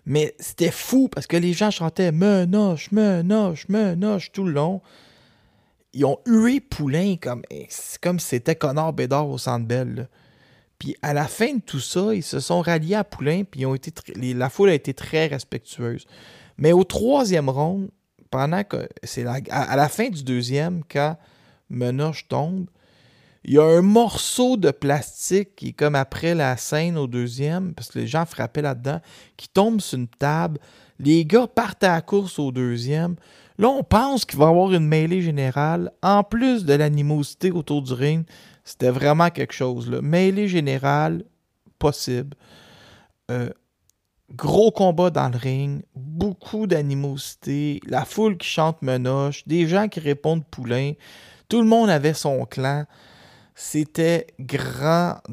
Mais 0.05 0.35
c'était 0.39 0.71
fou 0.71 1.07
parce 1.07 1.25
que 1.25 1.37
les 1.37 1.53
gens 1.53 1.71
chantaient 1.71 2.11
Menoche, 2.11 2.91
Menoche, 2.91 3.69
Menoche 3.69 4.33
tout 4.33 4.43
le 4.43 4.51
long. 4.51 4.81
Ils 5.93 6.03
ont 6.03 6.19
hué 6.25 6.59
Poulain 6.59 7.15
comme, 7.15 7.43
eh, 7.49 7.67
c'était 7.69 8.55
Connor 8.55 8.91
Bédard 8.91 9.29
au 9.29 9.37
Centre 9.37 9.65
Bell. 9.65 10.09
Puis 10.79 10.95
à 11.01 11.13
la 11.13 11.27
fin 11.27 11.55
de 11.55 11.61
tout 11.61 11.81
ça, 11.81 12.15
ils 12.15 12.23
se 12.23 12.39
sont 12.39 12.61
ralliés 12.61 12.95
à 12.95 13.03
Poulain, 13.03 13.43
puis 13.43 13.65
ont 13.65 13.75
été 13.75 13.91
la 14.15 14.49
foule 14.49 14.69
a 14.69 14.73
été 14.73 14.93
très 14.93 15.27
respectueuse. 15.27 16.05
Mais 16.57 16.71
au 16.71 16.85
troisième 16.85 17.49
round, 17.49 17.89
pendant 18.31 18.63
que 18.63 18.87
c'est 19.03 19.25
à 19.25 19.75
la 19.75 19.89
fin 19.89 20.09
du 20.09 20.23
deuxième, 20.23 20.81
quand 20.89 21.17
Menoche 21.69 22.27
tombe, 22.27 22.67
il 23.43 23.53
y 23.53 23.57
a 23.57 23.63
un 23.63 23.81
morceau 23.81 24.57
de 24.57 24.71
plastique 24.71 25.55
qui 25.55 25.69
est 25.69 25.73
comme 25.73 25.95
après 25.95 26.35
la 26.35 26.57
scène 26.57 26.97
au 26.97 27.07
deuxième, 27.07 27.73
parce 27.73 27.89
que 27.89 27.99
les 27.99 28.07
gens 28.07 28.25
frappaient 28.25 28.61
là-dedans, 28.61 28.99
qui 29.37 29.47
tombe 29.47 29.81
sur 29.81 29.97
une 29.97 30.07
table. 30.07 30.59
Les 30.99 31.25
gars 31.25 31.47
partent 31.47 31.83
à 31.83 31.93
la 31.93 32.01
course 32.01 32.37
au 32.37 32.51
deuxième. 32.51 33.15
Là, 33.57 33.69
on 33.69 33.83
pense 33.83 34.25
qu'il 34.25 34.39
va 34.39 34.45
y 34.45 34.49
avoir 34.49 34.73
une 34.73 34.85
mêlée 34.85 35.21
générale. 35.21 35.91
En 36.03 36.23
plus 36.23 36.65
de 36.65 36.73
l'animosité 36.73 37.51
autour 37.51 37.81
du 37.81 37.93
ring, 37.93 38.25
c'était 38.63 38.91
vraiment 38.91 39.29
quelque 39.29 39.53
chose. 39.53 39.89
Là. 39.89 40.01
Mêlée 40.01 40.47
générale, 40.47 41.23
possible. 41.77 42.35
Euh, 43.31 43.49
gros 44.31 44.71
combat 44.71 45.09
dans 45.09 45.29
le 45.29 45.37
ring, 45.37 45.83
beaucoup 45.95 46.67
d'animosité, 46.67 47.79
la 47.85 48.05
foule 48.05 48.37
qui 48.37 48.47
chante 48.47 48.81
Menoche, 48.81 49.47
des 49.47 49.67
gens 49.67 49.87
qui 49.87 49.99
répondent 49.99 50.45
Poulain. 50.45 50.93
Tout 51.47 51.61
le 51.61 51.67
monde 51.67 51.89
avait 51.89 52.13
son 52.13 52.45
clan. 52.45 52.85
C'était 53.55 54.27
grandiose. 54.39 55.23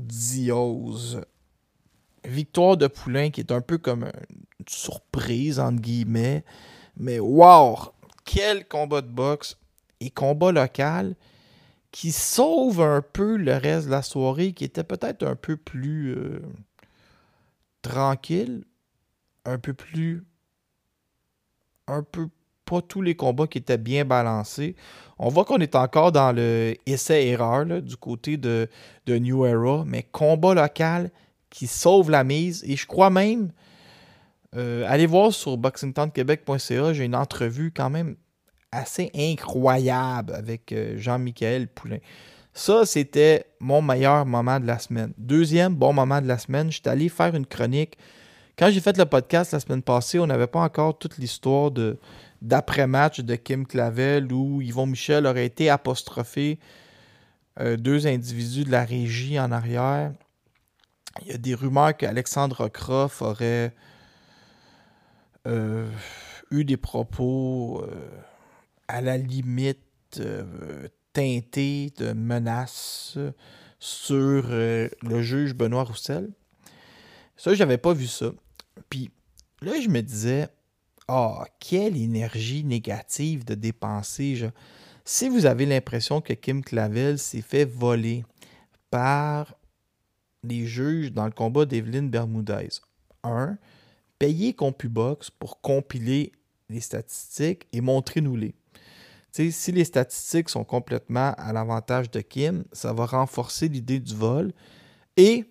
Victoire 2.24 2.76
de 2.76 2.86
Poulain 2.88 3.30
qui 3.30 3.40
est 3.40 3.52
un 3.52 3.60
peu 3.60 3.78
comme 3.78 4.04
une 4.04 4.66
surprise, 4.68 5.60
entre 5.60 5.80
guillemets. 5.80 6.44
Mais 6.96 7.20
wow! 7.20 7.78
Quel 8.24 8.66
combat 8.66 9.02
de 9.02 9.08
boxe 9.08 9.56
et 10.00 10.10
combat 10.10 10.50
local 10.50 11.14
qui 11.96 12.12
sauve 12.12 12.82
un 12.82 13.00
peu 13.00 13.38
le 13.38 13.56
reste 13.56 13.86
de 13.86 13.90
la 13.90 14.02
soirée 14.02 14.52
qui 14.52 14.64
était 14.64 14.84
peut-être 14.84 15.22
un 15.22 15.34
peu 15.34 15.56
plus 15.56 16.14
euh, 16.14 16.42
tranquille, 17.80 18.64
un 19.46 19.56
peu 19.56 19.72
plus. 19.72 20.22
un 21.86 22.02
peu 22.02 22.28
pas 22.66 22.82
tous 22.82 23.00
les 23.00 23.14
combats 23.14 23.46
qui 23.46 23.56
étaient 23.56 23.78
bien 23.78 24.04
balancés. 24.04 24.76
On 25.18 25.30
voit 25.30 25.46
qu'on 25.46 25.56
est 25.56 25.74
encore 25.74 26.12
dans 26.12 26.32
le 26.32 26.74
essai-erreur 26.84 27.64
du 27.80 27.96
côté 27.96 28.36
de, 28.36 28.68
de 29.06 29.16
New 29.16 29.46
Era, 29.46 29.82
mais 29.86 30.02
combat 30.02 30.52
local 30.52 31.10
qui 31.48 31.66
sauve 31.66 32.10
la 32.10 32.24
mise. 32.24 32.62
Et 32.66 32.76
je 32.76 32.86
crois 32.86 33.08
même, 33.08 33.52
euh, 34.54 34.84
allez 34.86 35.06
voir 35.06 35.32
sur 35.32 35.56
boxingtownquebec.ca, 35.56 36.92
j'ai 36.92 37.04
une 37.06 37.16
entrevue 37.16 37.72
quand 37.74 37.88
même 37.88 38.16
assez 38.72 39.10
incroyable 39.14 40.34
avec 40.34 40.72
euh, 40.72 40.96
Jean-Michel 40.98 41.68
Poulain. 41.68 41.98
Ça, 42.52 42.86
c'était 42.86 43.44
mon 43.60 43.82
meilleur 43.82 44.24
moment 44.24 44.58
de 44.58 44.66
la 44.66 44.78
semaine. 44.78 45.12
Deuxième 45.18 45.74
bon 45.74 45.92
moment 45.92 46.22
de 46.22 46.26
la 46.26 46.38
semaine, 46.38 46.72
j'étais 46.72 46.90
allé 46.90 47.08
faire 47.08 47.34
une 47.34 47.46
chronique. 47.46 47.98
Quand 48.58 48.70
j'ai 48.70 48.80
fait 48.80 48.96
le 48.96 49.04
podcast 49.04 49.52
la 49.52 49.60
semaine 49.60 49.82
passée, 49.82 50.18
on 50.18 50.26
n'avait 50.26 50.46
pas 50.46 50.60
encore 50.60 50.96
toute 50.98 51.18
l'histoire 51.18 51.70
de, 51.70 51.98
d'après-match 52.40 53.20
de 53.20 53.34
Kim 53.34 53.66
Clavel 53.66 54.32
où 54.32 54.62
Yvon 54.62 54.86
Michel 54.86 55.26
aurait 55.26 55.44
été 55.44 55.68
apostrophé 55.68 56.58
euh, 57.60 57.76
deux 57.76 58.06
individus 58.06 58.64
de 58.64 58.70
la 58.70 58.84
régie 58.84 59.38
en 59.38 59.52
arrière. 59.52 60.12
Il 61.22 61.28
y 61.28 61.32
a 61.32 61.38
des 61.38 61.54
rumeurs 61.54 61.96
qu'Alexandre 61.96 62.68
Croft 62.68 63.20
aurait 63.20 63.74
euh, 65.46 65.86
eu 66.50 66.64
des 66.64 66.78
propos 66.78 67.84
à 68.88 69.00
la 69.00 69.16
limite 69.16 70.20
teintés 71.12 71.92
de 71.96 72.12
menaces 72.12 73.18
sur 73.78 74.48
le 74.48 75.22
juge 75.22 75.54
Benoît 75.54 75.84
Roussel. 75.84 76.30
Ça, 77.36 77.54
j'avais 77.54 77.78
pas 77.78 77.92
vu 77.92 78.06
ça. 78.06 78.32
Puis 78.88 79.10
là, 79.60 79.80
je 79.80 79.88
me 79.88 80.00
disais, 80.00 80.48
ah, 81.08 81.44
quelle 81.60 81.96
énergie 81.96 82.64
négative 82.64 83.44
de 83.44 83.54
dépenser. 83.54 84.50
Si 85.04 85.28
vous 85.28 85.46
avez 85.46 85.66
l'impression 85.66 86.20
que 86.20 86.32
Kim 86.32 86.64
Clavel 86.64 87.18
s'est 87.18 87.42
fait 87.42 87.64
voler 87.64 88.24
par 88.90 89.54
les 90.42 90.66
juges 90.66 91.12
dans 91.12 91.26
le 91.26 91.30
combat 91.30 91.64
d'Evelyne 91.64 92.10
Bermudez, 92.10 92.68
un, 93.22 93.56
payez 94.18 94.54
CompuBox 94.54 95.30
pour 95.30 95.60
compiler 95.60 96.32
les 96.68 96.80
statistiques 96.80 97.66
et 97.72 97.80
montrez-nous-les. 97.80 98.54
Si 99.32 99.72
les 99.72 99.84
statistiques 99.84 100.48
sont 100.48 100.64
complètement 100.64 101.34
à 101.36 101.52
l'avantage 101.52 102.10
de 102.10 102.20
Kim, 102.20 102.64
ça 102.72 102.94
va 102.94 103.04
renforcer 103.04 103.68
l'idée 103.68 104.00
du 104.00 104.14
vol 104.14 104.52
et 105.18 105.44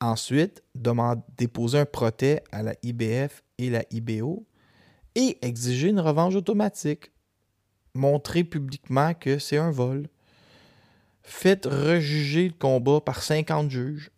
ensuite 0.00 0.62
déposer 0.74 1.78
un 1.78 1.84
protêt 1.84 2.42
à 2.50 2.62
la 2.62 2.74
IBF 2.82 3.42
et 3.58 3.70
la 3.70 3.84
IBO 3.90 4.46
et 5.14 5.38
exiger 5.42 5.88
une 5.88 6.00
revanche 6.00 6.34
automatique. 6.34 7.10
Montrer 7.94 8.44
publiquement 8.44 9.14
que 9.14 9.38
c'est 9.38 9.56
un 9.56 9.70
vol. 9.70 10.08
Faites 11.22 11.66
rejuger 11.66 12.48
le 12.48 12.54
combat 12.54 13.00
par 13.00 13.22
50 13.22 13.70
juges. 13.70 14.10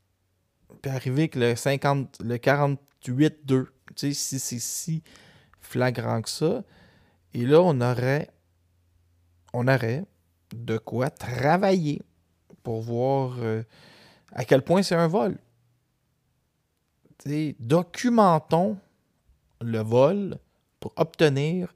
Puis 0.82 0.90
arriver 0.90 1.22
avec 1.22 1.36
le, 1.36 1.54
50, 1.54 2.18
le 2.24 2.36
48-2. 2.36 2.76
Tu 3.46 3.66
sais, 3.96 4.12
si 4.12 4.38
c'est 4.38 4.58
si 4.58 5.02
flagrant 5.60 6.20
que 6.22 6.28
ça. 6.28 6.64
Et 7.34 7.46
là, 7.46 7.62
on 7.62 7.80
aurait, 7.80 8.28
on 9.52 9.68
aurait 9.68 10.04
de 10.54 10.78
quoi 10.78 11.10
travailler 11.10 12.02
pour 12.62 12.80
voir 12.80 13.36
euh, 13.38 13.62
à 14.32 14.44
quel 14.44 14.62
point 14.62 14.82
c'est 14.82 14.94
un 14.94 15.08
vol. 15.08 15.38
sais, 17.24 17.56
documentons 17.58 18.76
le 19.60 19.80
vol 19.80 20.38
pour 20.80 20.92
obtenir 20.96 21.74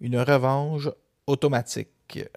une 0.00 0.18
revanche 0.18 0.88
automatique. 1.26 1.88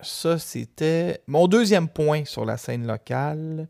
Ça, 0.02 0.40
c'était 0.40 1.22
mon 1.28 1.48
deuxième 1.48 1.90
point 1.90 2.26
sur 2.26 2.46
la 2.46 2.58
scène 2.58 2.88
locale. 2.88 3.68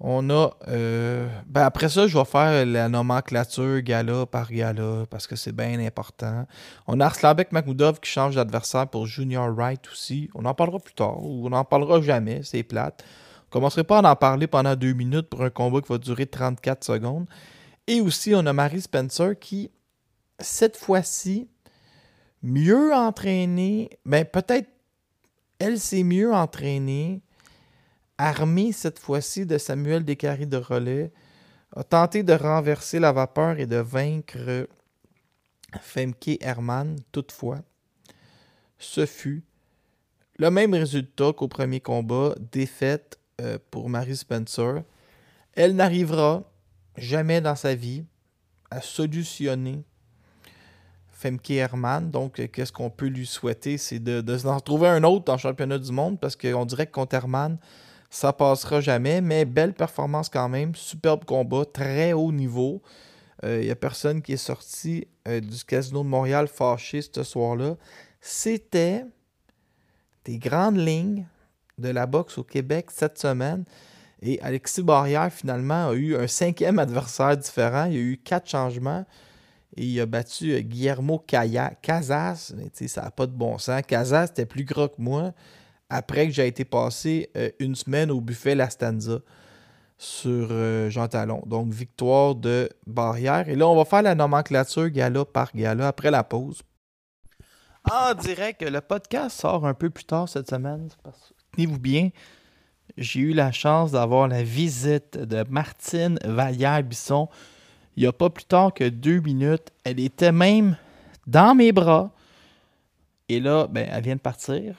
On 0.00 0.30
a. 0.30 0.50
Euh, 0.68 1.28
ben 1.46 1.62
après 1.62 1.90
ça, 1.90 2.06
je 2.06 2.16
vais 2.16 2.24
faire 2.24 2.64
la 2.64 2.88
nomenclature 2.88 3.82
gala 3.82 4.24
par 4.24 4.50
gala 4.50 5.04
parce 5.10 5.26
que 5.26 5.36
c'est 5.36 5.52
bien 5.52 5.78
important. 5.80 6.46
On 6.86 7.00
a 7.00 7.06
Arslanbek 7.06 7.52
Makhmoudov 7.52 8.00
qui 8.00 8.10
change 8.10 8.34
d'adversaire 8.34 8.88
pour 8.88 9.06
Junior 9.06 9.54
Wright 9.54 9.86
aussi. 9.92 10.30
On 10.34 10.46
en 10.46 10.54
parlera 10.54 10.78
plus 10.78 10.94
tard 10.94 11.22
ou 11.22 11.46
on 11.46 11.50
n'en 11.50 11.64
parlera 11.64 12.00
jamais, 12.00 12.40
c'est 12.42 12.62
plate. 12.62 13.04
On 13.48 13.50
commencerait 13.50 13.84
pas 13.84 13.98
à 13.98 14.10
en 14.10 14.16
parler 14.16 14.46
pendant 14.46 14.74
deux 14.74 14.94
minutes 14.94 15.28
pour 15.28 15.42
un 15.42 15.50
combat 15.50 15.82
qui 15.82 15.88
va 15.92 15.98
durer 15.98 16.26
34 16.26 16.82
secondes. 16.82 17.26
Et 17.86 18.00
aussi, 18.00 18.32
on 18.34 18.46
a 18.46 18.52
Marie 18.54 18.80
Spencer 18.80 19.38
qui 19.38 19.70
cette 20.38 20.76
fois-ci, 20.76 21.48
mieux 22.42 22.94
entraînée, 22.94 23.90
ben 24.06 24.24
peut-être 24.24 24.68
elle 25.58 25.78
s'est 25.78 26.04
mieux 26.04 26.32
entraînée, 26.32 27.20
armée 28.20 28.72
cette 28.72 28.98
fois-ci 28.98 29.46
de 29.46 29.56
Samuel 29.56 30.04
Descaries 30.04 30.46
de 30.46 30.58
relais, 30.58 31.10
a 31.74 31.84
tenté 31.84 32.22
de 32.22 32.32
renverser 32.32 32.98
la 32.98 33.12
vapeur 33.12 33.58
et 33.58 33.66
de 33.66 33.76
vaincre 33.76 34.68
Femke 35.80 36.36
Herman. 36.40 36.96
Toutefois, 37.12 37.60
ce 38.78 39.06
fut 39.06 39.44
le 40.38 40.50
même 40.50 40.74
résultat 40.74 41.32
qu'au 41.32 41.48
premier 41.48 41.80
combat, 41.80 42.34
défaite 42.52 43.18
euh, 43.40 43.58
pour 43.70 43.88
Mary 43.88 44.16
Spencer. 44.16 44.82
Elle 45.54 45.76
n'arrivera 45.76 46.44
jamais 46.96 47.40
dans 47.40 47.56
sa 47.56 47.74
vie 47.74 48.04
à 48.70 48.80
solutionner 48.80 49.84
Femke 51.08 51.50
Herman. 51.50 52.10
Donc, 52.10 52.40
euh, 52.40 52.48
qu'est-ce 52.48 52.72
qu'on 52.72 52.90
peut 52.90 53.06
lui 53.06 53.26
souhaiter? 53.26 53.78
C'est 53.78 53.98
de, 53.98 54.20
de 54.20 54.38
s'en 54.38 54.60
trouver 54.60 54.88
un 54.88 55.04
autre 55.04 55.32
en 55.32 55.38
championnat 55.38 55.78
du 55.78 55.92
monde 55.92 56.18
parce 56.18 56.36
qu'on 56.36 56.64
dirait 56.64 56.86
que 56.86 56.92
contre 56.92 57.14
Herman, 57.14 57.58
ça 58.10 58.32
passera 58.32 58.80
jamais. 58.80 59.20
Mais 59.20 59.44
belle 59.44 59.72
performance 59.72 60.28
quand 60.28 60.48
même. 60.48 60.74
Superbe 60.74 61.24
combat, 61.24 61.64
très 61.64 62.12
haut 62.12 62.32
niveau. 62.32 62.82
Il 63.42 63.48
euh, 63.48 63.62
n'y 63.62 63.70
a 63.70 63.76
personne 63.76 64.20
qui 64.20 64.34
est 64.34 64.36
sorti 64.36 65.06
euh, 65.26 65.40
du 65.40 65.64
Casino 65.64 66.02
de 66.02 66.08
Montréal 66.08 66.48
fâché 66.48 67.00
ce 67.00 67.22
soir-là. 67.22 67.76
C'était 68.20 69.06
des 70.24 70.38
grandes 70.38 70.76
lignes 70.76 71.26
de 71.78 71.88
la 71.88 72.04
boxe 72.04 72.36
au 72.36 72.44
Québec 72.44 72.90
cette 72.90 73.18
semaine. 73.18 73.64
Et 74.20 74.38
Alexis 74.42 74.82
Barrière, 74.82 75.32
finalement, 75.32 75.88
a 75.88 75.94
eu 75.94 76.14
un 76.16 76.26
cinquième 76.26 76.78
adversaire 76.80 77.36
différent. 77.36 77.84
Il 77.84 77.94
y 77.94 77.98
a 77.98 78.02
eu 78.02 78.18
quatre 78.18 78.50
changements. 78.50 79.06
Et 79.76 79.86
il 79.86 80.00
a 80.00 80.04
battu 80.04 80.52
euh, 80.52 80.60
Guillermo 80.60 81.24
Casas. 81.80 82.52
Ça 82.86 83.02
n'a 83.02 83.10
pas 83.10 83.26
de 83.26 83.32
bon 83.32 83.56
sens. 83.56 83.80
Casas 83.86 84.26
était 84.26 84.44
plus 84.44 84.64
gros 84.64 84.88
que 84.88 85.00
moi 85.00 85.32
après 85.90 86.26
que 86.26 86.32
j'ai 86.32 86.46
été 86.46 86.64
passé 86.64 87.30
euh, 87.36 87.50
une 87.58 87.74
semaine 87.74 88.10
au 88.10 88.20
buffet 88.20 88.54
La 88.54 88.70
Stanza 88.70 89.18
sur 89.98 90.48
euh, 90.50 90.88
Jean 90.88 91.08
Talon. 91.08 91.42
Donc, 91.46 91.72
victoire 91.72 92.34
de 92.34 92.70
Barrière. 92.86 93.48
Et 93.48 93.56
là, 93.56 93.68
on 93.68 93.76
va 93.76 93.84
faire 93.84 94.02
la 94.02 94.14
nomenclature 94.14 94.88
gala 94.88 95.24
par 95.24 95.52
gala 95.52 95.88
après 95.88 96.10
la 96.10 96.24
pause. 96.24 96.62
En 97.90 98.14
direct, 98.14 98.62
le 98.62 98.80
podcast 98.80 99.40
sort 99.40 99.66
un 99.66 99.74
peu 99.74 99.90
plus 99.90 100.04
tard 100.04 100.28
cette 100.28 100.48
semaine. 100.48 100.88
Tenez-vous 101.52 101.78
bien, 101.78 102.10
j'ai 102.96 103.20
eu 103.20 103.32
la 103.32 103.52
chance 103.52 103.92
d'avoir 103.92 104.28
la 104.28 104.42
visite 104.42 105.18
de 105.18 105.44
Martine 105.48 106.18
Vallière-Bisson 106.24 107.28
il 107.96 108.04
n'y 108.04 108.06
a 108.06 108.12
pas 108.12 108.30
plus 108.30 108.44
tard 108.44 108.72
que 108.72 108.88
deux 108.88 109.20
minutes. 109.20 109.70
Elle 109.84 110.00
était 110.00 110.32
même 110.32 110.76
dans 111.26 111.54
mes 111.54 111.72
bras. 111.72 112.10
Et 113.28 113.40
là, 113.40 113.66
ben, 113.66 113.86
elle 113.90 114.02
vient 114.02 114.16
de 114.16 114.20
partir. 114.20 114.74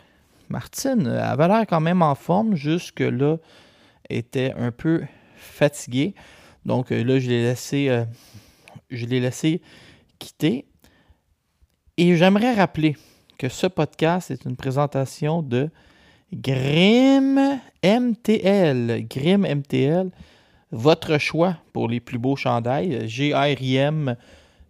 Martine 0.51 1.07
elle 1.07 1.19
avait 1.19 1.47
l'air 1.47 1.65
quand 1.67 1.79
même 1.79 2.01
en 2.01 2.15
forme, 2.15 2.55
jusque-là, 2.55 3.37
était 4.09 4.53
un 4.57 4.71
peu 4.71 5.03
fatiguée. 5.35 6.13
Donc 6.65 6.91
euh, 6.91 7.03
là, 7.03 7.19
je 7.19 7.29
l'ai 7.29 7.43
laissé, 7.43 7.89
euh, 7.89 8.03
je 8.89 9.05
l'ai 9.05 9.19
laissé 9.19 9.61
quitter. 10.19 10.65
Et 11.97 12.15
j'aimerais 12.15 12.53
rappeler 12.53 12.97
que 13.37 13.49
ce 13.49 13.67
podcast 13.67 14.31
est 14.31 14.45
une 14.45 14.55
présentation 14.55 15.41
de 15.41 15.69
Grim 16.33 17.59
MTL. 17.83 19.07
Grim 19.09 19.45
MTL, 19.45 20.11
votre 20.71 21.17
choix 21.17 21.57
pour 21.73 21.89
les 21.89 21.99
plus 21.99 22.17
beaux 22.17 22.35
chandails. 22.35 23.07
G-R-I-M 23.07 24.15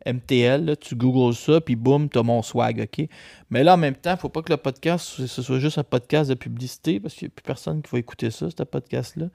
MTL, 0.06 0.76
tu 0.80 0.96
googles 0.96 1.36
ça, 1.36 1.62
puis 1.62 1.76
boum, 1.76 2.10
tu 2.10 2.18
as 2.20 2.24
mon 2.24 2.42
swag, 2.42 2.82
OK? 2.82 3.08
Mais 3.50 3.64
là, 3.64 3.76
en 3.76 3.78
même 3.78 3.96
temps, 3.96 4.12
il 4.12 4.18
faut 4.18 4.30
pas 4.30 4.42
que 4.42 4.52
le 4.52 4.58
podcast, 4.58 5.26
ce 5.26 5.42
soit 5.42 5.60
juste 5.60 5.78
un 5.78 5.84
podcast 5.84 6.30
de 6.30 6.36
publicité, 6.36 7.00
parce 7.00 7.14
qu'il 7.14 7.28
n'y 7.28 7.32
a 7.32 7.36
plus 7.36 7.44
personne 7.44 7.82
qui 7.82 7.92
va 7.92 8.00
écouter 8.00 8.32
ça, 8.32 8.48
ce 8.50 8.64
podcast-là. 8.64 9.28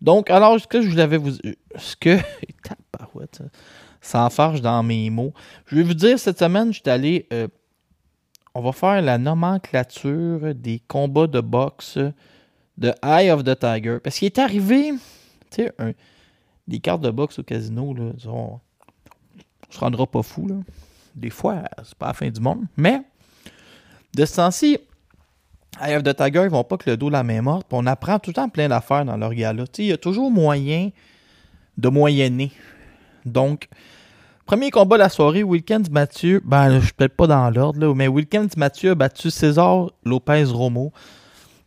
Donc, 0.00 0.30
alors, 0.30 0.60
ce 0.60 0.66
que 0.66 0.80
je 0.80 0.88
voulais 0.88 1.06
vous... 1.16 1.32
Ce 1.76 1.96
que... 1.96 2.18
Ça 4.00 4.24
enfarge 4.24 4.60
dans 4.60 4.82
mes 4.82 5.10
mots. 5.10 5.32
Je 5.66 5.76
vais 5.76 5.82
vous 5.82 5.94
dire, 5.94 6.18
cette 6.18 6.38
semaine, 6.38 6.72
je 6.72 6.80
suis 6.80 6.90
allé... 6.90 7.26
Euh, 7.32 7.48
on 8.54 8.62
va 8.62 8.72
faire 8.72 9.02
la 9.02 9.18
nomenclature 9.18 10.54
des 10.54 10.80
combats 10.86 11.26
de 11.26 11.40
boxe 11.40 11.98
de 12.78 12.92
Eye 13.02 13.30
of 13.30 13.44
the 13.44 13.58
Tiger. 13.58 13.98
Parce 14.02 14.18
qu'il 14.18 14.26
est 14.26 14.38
arrivé 14.38 14.92
tu 15.50 15.62
sais, 15.62 15.72
des 16.66 16.78
cartes 16.80 17.02
de 17.02 17.10
boxe 17.10 17.38
au 17.38 17.42
casino, 17.42 17.94
là, 17.94 18.12
on, 19.68 19.74
se 19.74 19.78
rendra 19.78 20.06
pas 20.06 20.22
fou. 20.22 20.46
Là. 20.46 20.56
Des 21.14 21.30
fois, 21.30 21.62
c'est 21.82 21.94
pas 21.94 22.08
la 22.08 22.12
fin 22.12 22.28
du 22.28 22.40
monde. 22.40 22.64
Mais, 22.76 23.02
de 24.14 24.24
ce 24.24 24.36
temps-ci, 24.36 24.78
Eye 25.80 25.96
of 25.96 26.02
the 26.02 26.16
Tiger, 26.16 26.42
ils 26.44 26.50
vont 26.50 26.64
pas 26.64 26.76
que 26.76 26.90
le 26.90 26.96
dos 26.96 27.10
la 27.10 27.22
main 27.22 27.42
morte. 27.42 27.66
on 27.70 27.86
apprend 27.86 28.18
tout 28.18 28.30
le 28.30 28.34
temps 28.34 28.48
plein 28.48 28.68
d'affaires 28.68 29.04
dans 29.04 29.16
leur 29.16 29.34
gala. 29.34 29.64
Il 29.78 29.84
y 29.84 29.92
a 29.92 29.98
toujours 29.98 30.30
moyen 30.30 30.90
de 31.76 31.88
moyenner. 31.88 32.50
Donc, 33.26 33.68
premier 34.46 34.70
combat 34.70 34.96
de 34.96 35.02
la 35.02 35.08
soirée, 35.08 35.42
Wilkins 35.42 35.82
Mathieu, 35.90 36.40
ben, 36.44 36.78
je 36.78 36.84
suis 36.86 36.94
peut-être 36.94 37.16
pas 37.16 37.26
dans 37.26 37.50
l'ordre, 37.50 37.94
mais 37.94 38.08
Wilkins 38.08 38.48
Mathieu 38.56 38.92
a 38.92 38.94
battu 38.94 39.30
César 39.30 39.90
Lopez 40.04 40.44
Romo. 40.44 40.92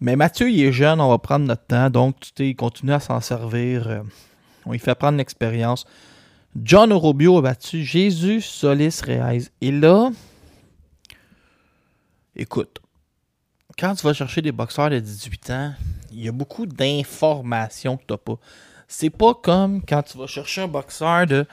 Mais 0.02 0.16
Mathieu, 0.16 0.50
il 0.50 0.64
est 0.64 0.72
jeune, 0.72 1.02
on 1.02 1.10
va 1.10 1.18
prendre 1.18 1.46
notre 1.46 1.66
temps, 1.66 1.90
donc 1.90 2.16
il 2.40 2.56
continue 2.56 2.94
à 2.94 3.00
s'en 3.00 3.20
servir. 3.20 3.88
euh, 3.88 4.00
on 4.66 4.72
lui 4.72 4.80
fait 4.80 4.96
prendre 4.96 5.18
l'expérience. 5.18 5.86
John 6.56 6.92
Orobio 6.92 7.38
a 7.38 7.42
battu 7.42 7.84
Jésus 7.84 8.42
Solis 8.42 9.02
Reyes. 9.04 9.50
Et 9.62 9.72
là, 9.72 10.12
écoute, 12.36 12.80
quand 13.78 13.96
tu 13.96 14.06
vas 14.06 14.14
chercher 14.14 14.42
des 14.42 14.52
boxeurs 14.52 14.90
de 14.90 15.00
18 15.00 15.50
ans, 15.52 15.74
il 16.12 16.24
y 16.24 16.28
a 16.28 16.32
beaucoup 16.32 16.66
d'informations 16.66 17.98
que 17.98 18.04
tu 18.08 18.14
n'as 18.14 18.18
pas. 18.18 18.36
C'est 18.88 19.12
pas 19.12 19.36
comme 19.36 19.82
quand 19.88 20.02
tu 20.02 20.18
vas 20.18 20.28
chercher 20.28 20.62
un 20.62 20.68
boxeur 20.68 21.28
de 21.28 21.46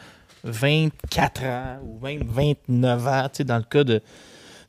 24 0.45 1.45
ans 1.45 1.79
ou 1.85 2.01
même 2.05 2.23
29 2.27 3.07
ans, 3.07 3.29
tu 3.29 3.37
sais, 3.39 3.45
dans 3.45 3.59
le 3.59 3.65
cas 3.65 3.85
de, 3.85 4.01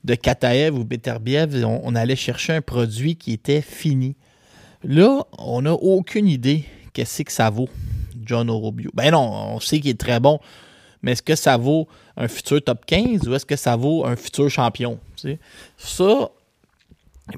de 0.03 0.15
Kataev 0.15 0.77
ou 0.77 0.83
Beterbiev, 0.83 1.63
on, 1.65 1.95
allait 1.95 2.15
chercher 2.15 2.53
un 2.53 2.61
produit 2.61 3.15
qui 3.15 3.33
était 3.33 3.61
fini. 3.61 4.15
Là, 4.83 5.23
on 5.37 5.61
n'a 5.61 5.73
aucune 5.73 6.27
idée 6.27 6.65
qu'est-ce 6.93 7.23
que 7.23 7.31
ça 7.31 7.49
vaut, 7.49 7.69
John 8.27 8.49
Orobio. 8.49 8.91
Ben 8.93 9.11
non, 9.11 9.55
on 9.55 9.59
sait 9.59 9.79
qu'il 9.79 9.89
est 9.89 9.99
très 9.99 10.19
bon, 10.19 10.39
mais 11.01 11.13
est-ce 11.13 11.23
que 11.23 11.35
ça 11.35 11.57
vaut 11.57 11.87
un 12.15 12.27
futur 12.27 12.61
top 12.61 12.85
15 12.85 13.27
ou 13.27 13.33
est-ce 13.33 13.45
que 13.45 13.55
ça 13.55 13.75
vaut 13.75 14.05
un 14.05 14.15
futur 14.15 14.49
champion? 14.49 14.99
Ça, 15.77 16.29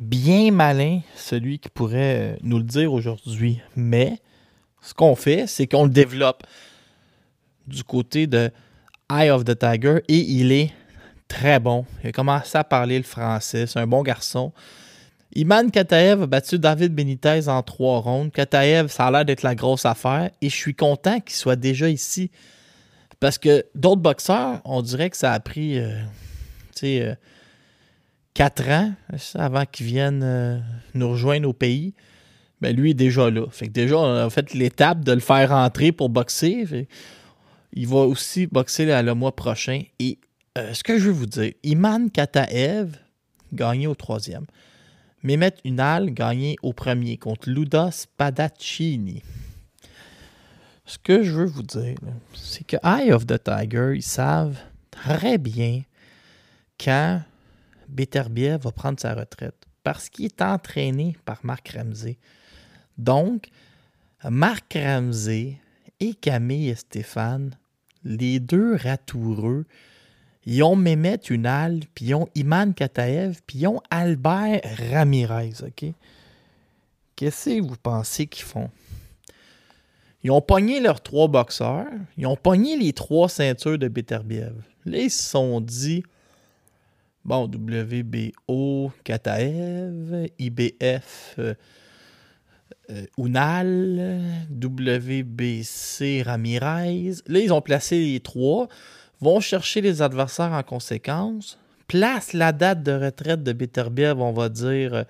bien 0.01 0.51
malin, 0.51 1.01
celui 1.15 1.59
qui 1.59 1.69
pourrait 1.69 2.33
euh, 2.33 2.35
nous 2.43 2.57
le 2.57 2.63
dire 2.63 2.91
aujourd'hui. 2.93 3.59
Mais 3.75 4.19
ce 4.81 4.93
qu'on 4.93 5.15
fait, 5.15 5.47
c'est 5.47 5.67
qu'on 5.67 5.83
le 5.83 5.89
développe 5.89 6.43
du 7.67 7.83
côté 7.83 8.27
de 8.27 8.51
Eye 9.11 9.29
of 9.29 9.45
the 9.45 9.57
Tiger 9.57 9.99
et 10.07 10.17
il 10.17 10.51
est 10.51 10.71
très 11.27 11.59
bon. 11.59 11.85
Il 12.03 12.09
a 12.09 12.11
commencé 12.11 12.57
à 12.57 12.63
parler 12.63 12.97
le 12.97 13.03
français. 13.03 13.67
C'est 13.67 13.79
un 13.79 13.87
bon 13.87 14.03
garçon. 14.03 14.51
Iman 15.35 15.69
Kataev 15.69 16.23
a 16.23 16.27
battu 16.27 16.57
David 16.57 16.93
Benitez 16.93 17.47
en 17.47 17.61
trois 17.61 17.99
rondes. 17.99 18.31
Kataev, 18.31 18.87
ça 18.87 19.07
a 19.07 19.11
l'air 19.11 19.25
d'être 19.25 19.43
la 19.43 19.55
grosse 19.55 19.85
affaire 19.85 20.31
et 20.41 20.49
je 20.49 20.55
suis 20.55 20.73
content 20.73 21.19
qu'il 21.19 21.35
soit 21.35 21.55
déjà 21.55 21.89
ici. 21.89 22.31
Parce 23.19 23.37
que 23.37 23.65
d'autres 23.75 24.01
boxeurs, 24.01 24.61
on 24.65 24.81
dirait 24.81 25.09
que 25.09 25.17
ça 25.17 25.33
a 25.33 25.39
pris 25.39 25.77
euh, 25.77 25.91
euh, 26.83 27.15
quatre 28.33 28.67
ans 28.69 28.93
avant 29.35 29.65
qu'ils 29.65 29.85
viennent 29.85 30.23
euh, 30.23 30.57
nous 30.93 31.11
rejoindre 31.11 31.49
au 31.49 31.53
pays. 31.53 31.93
Ben 32.61 32.75
lui 32.75 32.91
est 32.91 32.95
déjà 32.95 33.29
là. 33.29 33.45
Fait 33.51 33.67
que 33.67 33.71
déjà, 33.71 33.97
on 33.97 34.15
a 34.15 34.29
fait 34.29 34.53
l'étape 34.53 35.03
de 35.03 35.11
le 35.11 35.19
faire 35.19 35.49
rentrer 35.49 35.91
pour 35.91 36.09
boxer. 36.09 36.87
Il 37.73 37.87
va 37.87 37.99
aussi 37.99 38.47
boxer 38.47 38.85
le 38.85 39.13
mois 39.13 39.35
prochain. 39.35 39.83
Et 39.99 40.17
euh, 40.57 40.73
ce 40.73 40.83
que 40.83 40.97
je 40.97 41.05
veux 41.05 41.11
vous 41.11 41.25
dire, 41.25 41.53
Iman 41.63 42.09
Kataev 42.09 42.97
gagné 43.53 43.87
au 43.87 43.95
troisième. 43.95 44.45
Mehmet 45.23 45.55
Unal 45.65 46.11
gagné 46.11 46.55
au 46.61 46.71
premier 46.71 47.17
contre 47.17 47.49
Luda 47.49 47.91
Spadaccini. 47.91 49.21
Ce 50.85 50.97
que 50.97 51.23
je 51.23 51.31
veux 51.31 51.45
vous 51.45 51.63
dire, 51.63 51.97
c'est 52.33 52.65
que 52.65 52.77
Eye 52.83 53.11
of 53.11 53.27
the 53.27 53.41
Tiger, 53.43 53.91
ils 53.95 54.03
savent 54.03 54.57
très 54.91 55.37
bien 55.37 55.83
quand 56.79 57.21
Beterbiev 57.89 58.61
va 58.61 58.71
prendre 58.71 58.99
sa 58.99 59.13
retraite. 59.13 59.55
Parce 59.83 60.09
qu'il 60.09 60.25
est 60.25 60.41
entraîné 60.41 61.17
par 61.25 61.39
Marc 61.43 61.69
Ramsey. 61.69 62.17
Donc, 62.97 63.49
Marc 64.23 64.73
Ramsey 64.73 65.57
et 65.99 66.13
Camille 66.13 66.75
Stéphane, 66.75 67.57
les 68.03 68.39
deux 68.39 68.75
ratoureux, 68.75 69.65
ils 70.51 70.63
ont 70.63 70.75
Mehmet 70.75 71.19
Unal, 71.29 71.81
puis 71.93 72.05
ils 72.05 72.15
ont 72.15 72.27
Iman 72.33 72.73
Kataev, 72.73 73.39
puis 73.45 73.59
ils 73.59 73.67
ont 73.67 73.81
Albert 73.91 74.61
Ramirez, 74.91 75.53
OK? 75.61 75.93
Qu'est-ce 77.15 77.49
que 77.51 77.61
vous 77.61 77.75
pensez 77.75 78.25
qu'ils 78.25 78.45
font? 78.45 78.71
Ils 80.23 80.31
ont 80.31 80.41
pogné 80.41 80.79
leurs 80.79 81.01
trois 81.01 81.27
boxeurs, 81.27 81.85
ils 82.17 82.25
ont 82.25 82.35
pogné 82.35 82.77
les 82.77 82.93
trois 82.93 83.29
ceintures 83.29 83.77
de 83.77 83.87
Beterbiev. 83.87 84.55
Là, 84.85 84.97
ils 84.97 85.11
se 85.11 85.21
sont 85.21 85.61
dit, 85.61 86.01
bon, 87.23 87.43
WBO 87.43 88.91
Kataev, 89.03 90.29
IBF 90.39 91.35
euh, 91.37 91.53
euh, 92.89 93.05
Unal, 93.19 94.19
WBC 94.49 96.23
Ramirez. 96.25 97.11
Là, 97.27 97.39
ils 97.39 97.53
ont 97.53 97.61
placé 97.61 97.99
les 97.99 98.19
trois, 98.19 98.67
vont 99.21 99.39
chercher 99.39 99.81
les 99.81 100.01
adversaires 100.01 100.53
en 100.53 100.63
conséquence, 100.63 101.57
place 101.87 102.33
la 102.33 102.51
date 102.51 102.83
de 102.83 102.91
retraite 102.91 103.43
de 103.43 103.53
Beterbiev, 103.53 104.19
on 104.19 104.31
va 104.31 104.49
dire. 104.49 104.93
euh, 104.93 105.03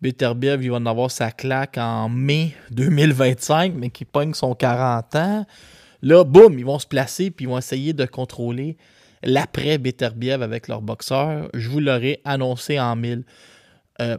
Beterbiev, 0.00 0.62
il 0.62 0.70
va 0.70 0.76
en 0.76 0.86
avoir 0.86 1.10
sa 1.10 1.30
claque 1.30 1.78
en 1.78 2.08
mai 2.08 2.54
2025, 2.70 3.74
mais 3.74 3.90
qui 3.90 4.04
pogne 4.04 4.34
son 4.34 4.54
40 4.54 5.16
ans. 5.16 5.46
Là, 6.02 6.24
boum, 6.24 6.58
ils 6.58 6.64
vont 6.64 6.78
se 6.78 6.86
placer 6.86 7.30
puis 7.30 7.46
ils 7.46 7.48
vont 7.48 7.56
essayer 7.56 7.94
de 7.94 8.04
contrôler 8.04 8.76
l'après 9.22 9.78
Beterbiev 9.78 10.42
avec 10.42 10.68
leur 10.68 10.82
boxeur. 10.82 11.48
Je 11.54 11.68
vous 11.70 11.80
l'aurais 11.80 12.20
annoncé 12.24 12.78
en 12.78 12.94
mille. 12.96 13.24
Euh, 14.02 14.18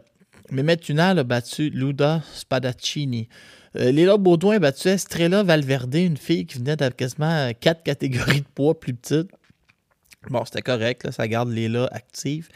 Mehmet 0.50 0.80
Unal 0.88 1.20
a 1.20 1.24
battu 1.24 1.70
Luda 1.70 2.22
Spadaccini. 2.34 3.28
Euh, 3.78 3.90
Léla 3.90 4.16
Baudouin 4.16 4.58
battu 4.58 4.88
Estrella 4.88 5.42
Valverde, 5.42 5.94
une 5.96 6.16
fille 6.16 6.46
qui 6.46 6.58
venait 6.58 6.76
de 6.76 6.88
quasiment 6.88 7.50
quatre 7.60 7.82
catégories 7.82 8.40
de 8.40 8.46
poids 8.54 8.78
plus 8.78 8.94
petites. 8.94 9.30
Bon, 10.30 10.44
c'était 10.44 10.62
correct, 10.62 11.04
là, 11.04 11.12
ça 11.12 11.28
garde 11.28 11.50
Léla 11.50 11.88
active. 11.92 12.48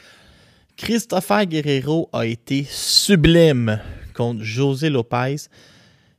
Christopher 0.77 1.45
Guerrero 1.47 2.09
a 2.13 2.25
été 2.25 2.65
sublime 2.69 3.81
contre 4.15 4.43
José 4.43 4.89
Lopez. 4.89 5.37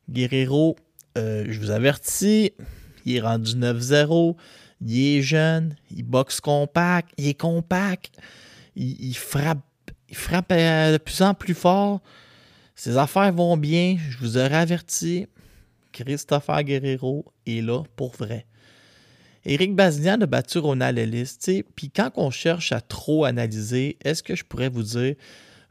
Guerrero, 0.09 0.75
euh, 1.17 1.45
je 1.49 1.59
vous 1.59 1.71
avertis, 1.71 2.51
il 3.05 3.15
est 3.15 3.21
rendu 3.21 3.55
9-0. 3.55 4.35
Il 4.83 5.17
est 5.17 5.21
jeune, 5.21 5.75
il 5.95 6.03
boxe 6.03 6.39
compact, 6.39 7.11
il 7.17 7.27
est 7.27 7.39
compact, 7.39 8.15
il, 8.75 9.13
frappe, 9.13 9.59
il 10.09 10.15
frappe 10.15 10.51
euh, 10.51 10.93
de 10.93 10.97
plus 10.97 11.21
en 11.21 11.33
plus 11.33 11.53
fort. 11.53 12.01
Ses 12.75 12.97
affaires 12.97 13.33
vont 13.33 13.57
bien, 13.57 13.97
je 14.09 14.17
vous 14.17 14.37
aurais 14.37 14.55
averti. 14.55 15.27
Christopher 15.91 16.63
Guerrero 16.63 17.25
est 17.45 17.61
là 17.61 17.83
pour 17.95 18.11
vrai. 18.15 18.45
Éric 19.43 19.75
Bazinian 19.75 20.21
a 20.21 20.25
battu 20.25 20.59
Ronald 20.59 20.97
Ellis. 20.97 21.37
Puis 21.75 21.89
quand 21.89 22.11
on 22.15 22.29
cherche 22.29 22.71
à 22.71 22.81
trop 22.81 23.25
analyser, 23.25 23.97
est-ce 24.03 24.21
que 24.23 24.35
je 24.35 24.43
pourrais 24.43 24.69
vous 24.69 24.83
dire 24.83 25.15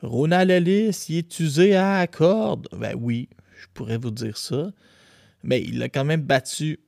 Ronald 0.03 0.51
Ellis, 0.51 1.07
il 1.09 1.19
est 1.19 1.41
usé 1.41 1.77
à 1.77 2.01
la 2.01 2.07
corde? 2.07 2.69
Ben 2.73 2.95
oui, 2.99 3.29
je 3.61 3.67
pourrais 3.73 3.99
vous 3.99 4.11
dire 4.11 4.37
ça. 4.37 4.73
Mais 5.43 5.63
il 5.63 5.83
a 5.83 5.89
quand 5.89 6.05
même 6.05 6.23
battu 6.23 6.81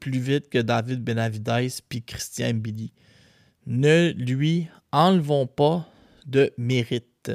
plus 0.00 0.18
vite 0.18 0.50
que 0.50 0.58
David 0.58 1.02
Benavides 1.02 1.80
puis 1.88 2.02
Christian 2.02 2.54
Billy. 2.54 2.92
Ne 3.66 4.12
lui 4.12 4.68
enlevons 4.92 5.46
pas 5.46 5.88
de 6.26 6.52
mérite. 6.58 7.32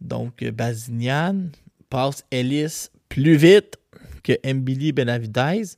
Donc, 0.00 0.42
Bazinian 0.44 1.46
passe 1.88 2.24
Ellis 2.30 2.88
plus 3.08 3.36
vite 3.36 3.76
que 4.22 4.32
Mbili 4.52 4.92
Benavides. 4.92 5.76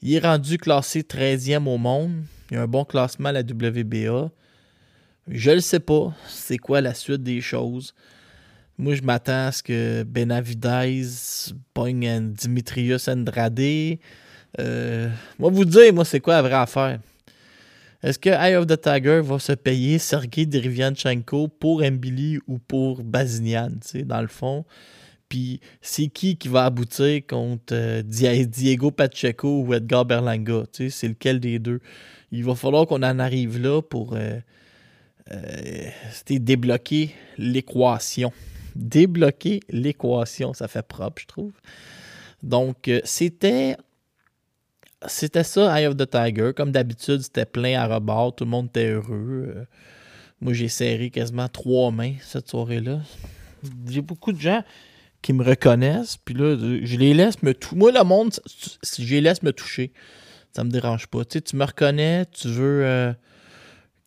Il 0.00 0.14
est 0.14 0.18
rendu 0.18 0.58
classé 0.58 1.02
13e 1.02 1.66
au 1.66 1.78
monde. 1.78 2.24
Il 2.50 2.56
a 2.56 2.62
un 2.62 2.66
bon 2.66 2.84
classement 2.84 3.28
à 3.28 3.32
la 3.32 3.40
WBA. 3.40 4.30
Je 5.28 5.50
ne 5.50 5.60
sais 5.60 5.80
pas 5.80 6.12
c'est 6.28 6.58
quoi 6.58 6.80
la 6.80 6.94
suite 6.94 7.22
des 7.22 7.40
choses. 7.40 7.94
Moi, 8.78 8.94
je 8.94 9.02
m'attends 9.02 9.46
à 9.46 9.52
ce 9.52 9.62
que 9.62 10.02
Benavides 10.02 11.54
pogne 11.74 12.32
Dimitrius 12.32 13.06
Andrade. 13.08 13.60
Euh, 14.58 15.08
moi, 15.38 15.50
vous 15.50 15.64
dire, 15.64 15.92
moi, 15.92 16.04
c'est 16.04 16.20
quoi 16.20 16.34
la 16.34 16.42
vraie 16.42 16.54
affaire? 16.54 16.98
Est-ce 18.02 18.18
que 18.18 18.30
Eye 18.30 18.56
of 18.56 18.66
the 18.66 18.80
Tiger 18.80 19.20
va 19.22 19.38
se 19.38 19.52
payer 19.52 19.98
Sergei 20.00 20.44
Derevyanchenko 20.44 21.46
pour 21.46 21.82
Mbili 21.82 22.40
ou 22.48 22.58
pour 22.58 23.04
Bazinian, 23.04 23.70
dans 24.04 24.20
le 24.20 24.26
fond? 24.26 24.64
Puis 25.28 25.60
c'est 25.80 26.08
qui 26.08 26.36
qui 26.36 26.48
va 26.48 26.64
aboutir 26.64 27.24
contre 27.26 27.72
euh, 27.72 28.02
Diego 28.02 28.90
Pacheco 28.90 29.62
ou 29.62 29.72
Edgar 29.72 30.04
Berlanga? 30.04 30.64
C'est 30.72 31.08
lequel 31.08 31.38
des 31.38 31.60
deux? 31.60 31.80
Il 32.32 32.44
va 32.44 32.56
falloir 32.56 32.86
qu'on 32.88 33.02
en 33.04 33.18
arrive 33.20 33.58
là 33.58 33.80
pour 33.80 34.14
euh, 34.14 34.40
euh, 35.30 35.88
débloquer 36.28 37.14
l'équation. 37.38 38.32
Débloquer 38.74 39.60
l'équation, 39.70 40.54
ça 40.54 40.66
fait 40.66 40.86
propre, 40.86 41.22
je 41.22 41.26
trouve. 41.28 41.52
Donc, 42.42 42.90
c'était 43.04 43.76
c'était 45.06 45.44
ça, 45.44 45.80
Eye 45.80 45.86
of 45.86 45.96
the 45.96 46.08
Tiger. 46.08 46.52
Comme 46.54 46.72
d'habitude, 46.72 47.22
c'était 47.22 47.46
plein 47.46 47.80
à 47.80 47.86
rebord. 47.86 48.34
Tout 48.34 48.44
le 48.44 48.50
monde 48.50 48.66
était 48.66 48.90
heureux. 48.90 49.54
Euh, 49.56 49.64
moi, 50.40 50.52
j'ai 50.52 50.68
serré 50.68 51.10
quasiment 51.10 51.48
trois 51.48 51.90
mains 51.90 52.14
cette 52.20 52.48
soirée-là. 52.48 53.00
J'ai 53.88 54.00
beaucoup 54.00 54.32
de 54.32 54.40
gens 54.40 54.62
qui 55.22 55.32
me 55.32 55.44
reconnaissent. 55.44 56.16
Puis 56.16 56.34
là, 56.34 56.56
je 56.58 56.96
les 56.96 57.14
laisse 57.14 57.42
me 57.42 57.54
toucher. 57.54 57.76
Moi, 57.76 57.92
le 57.92 58.02
monde, 58.02 58.34
je 58.98 59.14
les 59.14 59.20
laisse 59.20 59.42
me 59.42 59.52
toucher, 59.52 59.92
ça 60.54 60.64
me 60.64 60.70
dérange 60.70 61.06
pas. 61.06 61.24
Tu 61.24 61.34
sais, 61.34 61.40
tu 61.40 61.56
me 61.56 61.64
reconnais, 61.64 62.26
tu 62.26 62.48
veux 62.48 62.84
euh, 62.84 63.12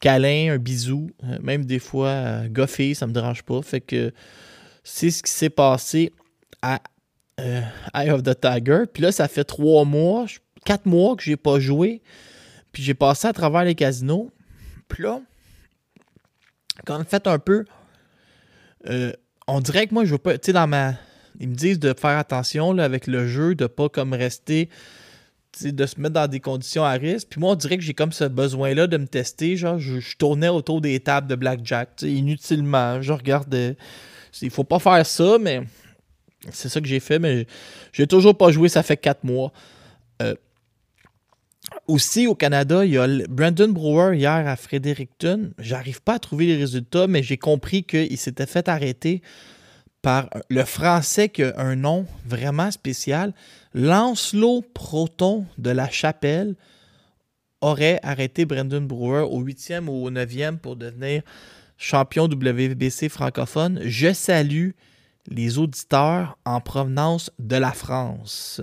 câlin, 0.02 0.54
un 0.54 0.58
bisou, 0.58 1.10
euh, 1.24 1.38
même 1.42 1.66
des 1.66 1.80
fois 1.80 2.10
euh, 2.10 2.48
goffer, 2.50 2.94
ça 2.94 3.08
me 3.08 3.14
dérange 3.14 3.44
pas. 3.44 3.62
Fait 3.62 3.82
que 3.82 4.14
c'est 4.84 5.10
ce 5.10 5.24
qui 5.24 5.32
s'est 5.32 5.50
passé 5.50 6.12
à 6.62 6.82
Eye 7.38 8.12
of 8.12 8.24
the 8.24 8.40
Tiger. 8.40 8.84
Puis 8.92 9.02
là, 9.02 9.12
ça 9.12 9.28
fait 9.28 9.46
trois 9.46 9.86
mois, 9.86 10.26
quatre 10.66 10.86
mois 10.86 11.16
que 11.16 11.24
j'ai 11.24 11.38
pas 11.38 11.60
joué. 11.60 12.02
Puis 12.72 12.84
j'ai 12.84 12.94
passé 12.94 13.28
à 13.28 13.34
travers 13.34 13.64
les 13.64 13.76
casinos. 13.76 14.32
Puis 14.90 15.04
là, 15.04 15.22
quand 16.86 17.00
on 17.00 17.06
fait 17.06 17.28
un 17.28 17.40
peu. 17.40 17.64
on 19.48 19.60
dirait 19.62 19.88
que 19.88 19.94
moi, 19.94 20.04
je 20.04 20.12
veux 20.12 20.18
pas. 20.18 20.38
Tu 20.38 20.48
sais, 20.48 20.54
dans 20.54 20.68
ma. 20.68 20.96
Ils 21.40 21.50
me 21.50 21.56
disent 21.56 21.80
de 21.80 21.94
faire 21.94 22.18
attention 22.18 22.78
avec 22.78 23.08
le 23.08 23.28
jeu, 23.28 23.56
de 23.56 23.68
pas 23.68 23.90
comme 23.90 24.14
rester 24.14 24.70
de 25.64 25.86
se 25.86 26.00
mettre 26.00 26.14
dans 26.14 26.28
des 26.28 26.40
conditions 26.40 26.84
à 26.84 26.92
risque. 26.92 27.28
Puis 27.30 27.40
moi, 27.40 27.52
on 27.52 27.56
dirait 27.56 27.78
que 27.78 27.84
j'ai 27.84 27.94
comme 27.94 28.12
ce 28.12 28.26
besoin-là 28.26 28.88
de 28.88 28.98
me 28.98 29.08
tester. 29.08 29.56
Genre, 29.56 29.80
je, 29.80 30.18
tournais 30.18 30.50
autour 30.50 30.82
des 30.82 31.00
tables 31.00 31.28
de 31.28 31.36
blackjack, 31.36 32.02
inutilement. 32.02 33.02
Je 33.02 33.14
regardais. 33.14 33.78
Il 34.42 34.50
faut 34.50 34.64
pas 34.64 34.80
faire 34.80 35.06
ça, 35.06 35.38
mais 35.40 35.62
c'est 36.52 36.70
ça 36.70 36.82
que 36.82 36.88
j'ai 36.88 37.00
fait. 37.00 37.20
Mais 37.20 37.48
j'ai 37.94 38.08
toujours 38.08 38.38
pas 38.38 38.52
joué, 38.52 38.70
ça 38.70 38.84
fait 38.84 38.98
quatre 38.98 39.24
mois. 39.24 39.52
Euh, 40.22 40.36
aussi, 41.88 42.28
au 42.28 42.36
Canada, 42.36 42.86
il 42.86 42.94
y 42.94 42.98
a 42.98 43.08
Brandon 43.30 43.70
Brewer 43.70 44.18
hier 44.18 44.48
à 44.48 44.56
Fredericton. 44.56 45.52
J'arrive 45.60 46.02
pas 46.02 46.16
à 46.16 46.20
trouver 46.20 46.48
les 46.48 46.58
résultats, 46.58 47.08
mais 47.08 47.24
j'ai 47.24 47.38
compris 47.38 47.84
qu'il 47.84 48.18
s'était 48.18 48.46
fait 48.46 48.68
arrêter 48.68 49.22
par 50.02 50.30
le 50.50 50.64
français 50.64 51.30
qui 51.30 51.44
a 51.44 51.54
un 51.58 51.76
nom 51.76 52.06
vraiment 52.26 52.70
spécial. 52.72 53.34
Lancelot 53.74 54.64
Proton 54.74 55.46
de 55.58 55.72
la 55.72 55.90
Chapelle 55.90 56.56
aurait 57.62 58.00
arrêté 58.04 58.46
Brandon 58.46 58.82
Brewer 58.82 59.28
au 59.30 59.44
8e 59.44 59.88
ou 59.88 60.06
au 60.06 60.12
9e 60.12 60.58
pour 60.58 60.76
devenir 60.76 61.24
champion 61.78 62.26
WBC 62.26 63.10
francophone. 63.10 63.80
Je 63.84 64.14
salue 64.14 64.72
les 65.28 65.58
auditeurs 65.58 66.38
en 66.46 66.62
provenance 66.62 67.32
de 67.40 67.56
la 67.56 67.72
France. 67.72 68.62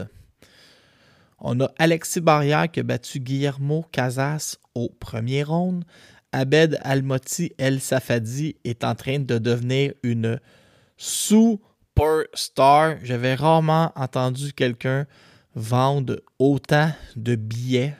On 1.44 1.60
a 1.60 1.70
Alexis 1.76 2.20
Barrière 2.20 2.70
qui 2.70 2.78
a 2.78 2.84
battu 2.84 3.18
Guillermo 3.18 3.84
Casas 3.90 4.58
au 4.76 4.88
premier 5.00 5.42
round. 5.42 5.82
Abed 6.30 6.78
Almoti 6.82 7.50
El 7.58 7.80
Safadi 7.80 8.54
est 8.64 8.84
en 8.84 8.94
train 8.94 9.18
de 9.18 9.38
devenir 9.38 9.92
une 10.04 10.38
superstar. 10.96 11.74
J'avais 13.02 13.34
rarement 13.34 13.90
entendu 13.96 14.52
quelqu'un 14.52 15.06
vendre 15.56 16.20
autant 16.38 16.92
de 17.16 17.34
billets. 17.34 17.96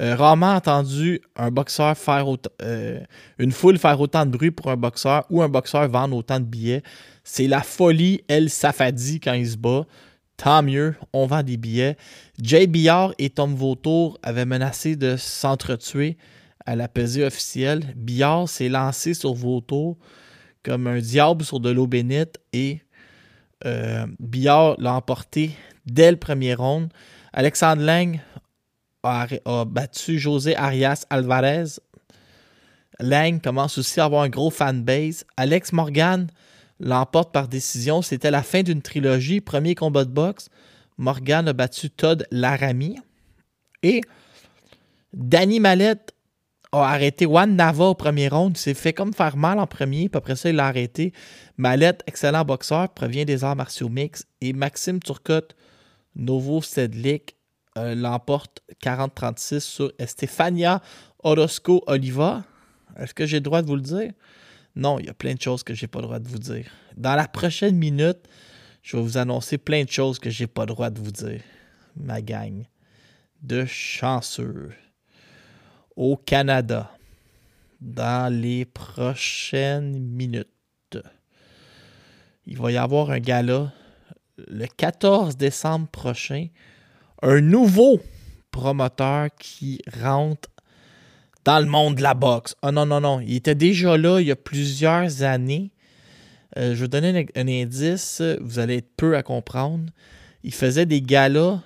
Euh, 0.00 0.14
rarement 0.14 0.54
entendu 0.54 1.20
un 1.34 1.50
boxeur 1.50 1.98
faire 1.98 2.26
euh, 2.62 3.00
une 3.38 3.50
foule 3.50 3.76
faire 3.76 4.00
autant 4.00 4.24
de 4.24 4.30
bruit 4.30 4.52
pour 4.52 4.70
un 4.70 4.76
boxeur 4.76 5.24
ou 5.30 5.42
un 5.42 5.48
boxeur 5.48 5.88
vendre 5.88 6.16
autant 6.16 6.38
de 6.38 6.44
billets. 6.44 6.84
C'est 7.24 7.48
la 7.48 7.62
folie 7.62 8.22
El 8.28 8.50
Safadi 8.50 9.18
quand 9.18 9.32
il 9.32 9.50
se 9.50 9.56
bat. 9.56 9.84
Tant 10.36 10.62
mieux, 10.62 10.94
on 11.12 11.26
vend 11.26 11.42
des 11.42 11.56
billets. 11.56 11.96
Jay 12.42 12.66
Billard 12.66 13.14
et 13.18 13.30
Tom 13.30 13.54
Vautour 13.54 14.18
avaient 14.22 14.44
menacé 14.44 14.96
de 14.96 15.16
s'entretuer 15.16 16.16
à 16.66 16.76
la 16.76 16.88
pesée 16.88 17.24
officielle. 17.24 17.94
Billard 17.96 18.48
s'est 18.48 18.68
lancé 18.68 19.14
sur 19.14 19.34
Vautour 19.34 19.96
comme 20.64 20.86
un 20.86 20.98
diable 20.98 21.44
sur 21.44 21.60
de 21.60 21.70
l'eau 21.70 21.86
bénite 21.86 22.38
et 22.52 22.80
euh, 23.64 24.06
l'a 24.78 24.94
emporté 24.94 25.52
dès 25.86 26.10
le 26.10 26.16
premier 26.16 26.54
round. 26.54 26.90
Alexandre 27.32 27.82
Lang 27.82 28.20
a, 29.02 29.26
battu 29.66 30.18
José 30.18 30.56
Arias 30.56 31.04
Alvarez. 31.10 31.80
Lang 33.00 33.40
commence 33.40 33.78
aussi 33.78 34.00
à 34.00 34.04
avoir 34.04 34.22
un 34.22 34.28
gros 34.28 34.50
fanbase. 34.50 35.24
Alex 35.36 35.72
Morgan 35.72 36.28
l'emporte 36.84 37.32
par 37.32 37.48
décision. 37.48 38.02
C'était 38.02 38.30
la 38.30 38.42
fin 38.42 38.62
d'une 38.62 38.82
trilogie. 38.82 39.40
Premier 39.40 39.74
combat 39.74 40.04
de 40.04 40.10
boxe. 40.10 40.50
Morgan 40.98 41.48
a 41.48 41.52
battu 41.52 41.90
Todd 41.90 42.26
Laramie. 42.30 42.98
Et 43.82 44.02
Danny 45.12 45.58
Mallette 45.58 46.14
a 46.72 46.82
arrêté 46.84 47.24
Juan 47.24 47.56
Nava 47.56 47.86
au 47.86 47.94
premier 47.94 48.28
round. 48.28 48.56
Il 48.56 48.60
s'est 48.60 48.74
fait 48.74 48.92
comme 48.92 49.12
faire 49.12 49.36
mal 49.36 49.58
en 49.58 49.66
premier, 49.66 50.08
puis 50.08 50.18
après 50.18 50.36
ça, 50.36 50.50
il 50.50 50.56
l'a 50.56 50.66
arrêté. 50.66 51.12
Mallette, 51.56 52.02
excellent 52.06 52.44
boxeur, 52.44 52.88
provient 52.90 53.24
des 53.24 53.44
arts 53.44 53.56
martiaux 53.56 53.88
mix. 53.88 54.26
Et 54.40 54.52
Maxime 54.52 55.00
Turcotte, 55.00 55.56
Novo 56.14 56.62
Sedlik, 56.62 57.36
euh, 57.78 57.94
l'emporte 57.94 58.60
40-36 58.82 59.60
sur 59.60 59.92
Estefania 59.98 60.82
Orozco 61.22 61.82
Oliva. 61.86 62.44
Est-ce 62.98 63.14
que 63.14 63.26
j'ai 63.26 63.38
le 63.38 63.42
droit 63.42 63.62
de 63.62 63.66
vous 63.66 63.76
le 63.76 63.82
dire? 63.82 64.12
Non, 64.76 64.98
il 64.98 65.06
y 65.06 65.08
a 65.08 65.14
plein 65.14 65.34
de 65.34 65.40
choses 65.40 65.62
que 65.62 65.74
j'ai 65.74 65.86
pas 65.86 66.00
le 66.00 66.06
droit 66.06 66.18
de 66.18 66.28
vous 66.28 66.38
dire. 66.38 66.66
Dans 66.96 67.14
la 67.14 67.28
prochaine 67.28 67.76
minute, 67.76 68.28
je 68.82 68.96
vais 68.96 69.02
vous 69.02 69.18
annoncer 69.18 69.58
plein 69.58 69.84
de 69.84 69.90
choses 69.90 70.18
que 70.18 70.30
j'ai 70.30 70.46
pas 70.46 70.62
le 70.62 70.68
droit 70.68 70.90
de 70.90 71.00
vous 71.00 71.12
dire. 71.12 71.40
Ma 71.96 72.20
gang 72.20 72.64
de 73.44 73.64
chanceux 73.66 74.72
au 75.96 76.16
Canada 76.16 76.90
dans 77.80 78.32
les 78.32 78.64
prochaines 78.64 79.98
minutes. 79.98 80.48
Il 82.46 82.58
va 82.58 82.72
y 82.72 82.76
avoir 82.76 83.10
un 83.10 83.20
gala 83.20 83.72
le 84.38 84.66
14 84.66 85.36
décembre 85.36 85.88
prochain. 85.88 86.48
Un 87.22 87.40
nouveau 87.40 88.00
promoteur 88.50 89.28
qui 89.38 89.80
rentre 90.00 90.48
dans 91.44 91.60
le 91.60 91.66
monde 91.66 91.96
de 91.96 92.02
la 92.02 92.14
boxe. 92.14 92.54
Ah 92.62 92.72
non, 92.72 92.86
non, 92.86 93.00
non. 93.00 93.20
Il 93.20 93.36
était 93.36 93.54
déjà 93.54 93.96
là 93.96 94.20
il 94.20 94.26
y 94.26 94.30
a 94.30 94.36
plusieurs 94.36 95.22
années. 95.22 95.70
Euh, 96.56 96.70
je 96.70 96.70
vais 96.70 96.74
vous 96.76 96.88
donner 96.88 97.26
un, 97.34 97.48
indice. 97.48 98.22
Vous 98.40 98.58
allez 98.58 98.78
être 98.78 98.90
peu 98.96 99.16
à 99.16 99.22
comprendre. 99.22 99.90
Il 100.42 100.54
faisait 100.54 100.86
des 100.86 101.02
galas 101.02 101.60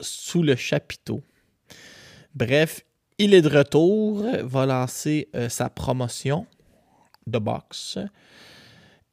sous 0.00 0.42
le 0.42 0.56
chapiteau. 0.56 1.22
Bref, 2.34 2.82
il 3.18 3.34
est 3.34 3.42
de 3.42 3.48
retour, 3.48 4.24
va 4.42 4.66
lancer 4.66 5.28
euh, 5.34 5.48
sa 5.48 5.70
promotion 5.70 6.46
de 7.26 7.38
boxe. 7.38 7.98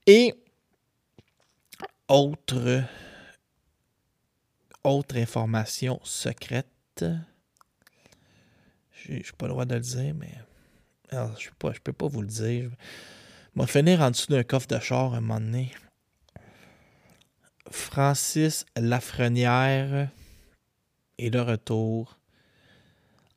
Et 0.05 0.33
autre, 2.09 2.83
autre 4.83 5.17
information 5.17 5.99
secrète. 6.03 7.05
Je 9.05 9.11
n'ai 9.11 9.23
pas 9.37 9.47
le 9.47 9.51
droit 9.51 9.65
de 9.65 9.75
le 9.75 9.81
dire, 9.81 10.13
mais 10.15 10.33
je 11.11 11.17
ne 11.17 11.79
peux 11.79 11.93
pas 11.93 12.07
vous 12.07 12.21
le 12.21 12.27
dire. 12.27 12.69
Je 13.55 13.61
vais 13.61 13.67
finir 13.67 14.01
en 14.01 14.11
dessous 14.11 14.31
d'un 14.31 14.43
coffre 14.43 14.67
de 14.67 14.79
char 14.79 15.13
un 15.13 15.21
moment 15.21 15.39
donné. 15.39 15.71
Francis 17.69 18.65
Lafrenière 18.77 20.09
est 21.17 21.29
de 21.29 21.39
retour 21.39 22.17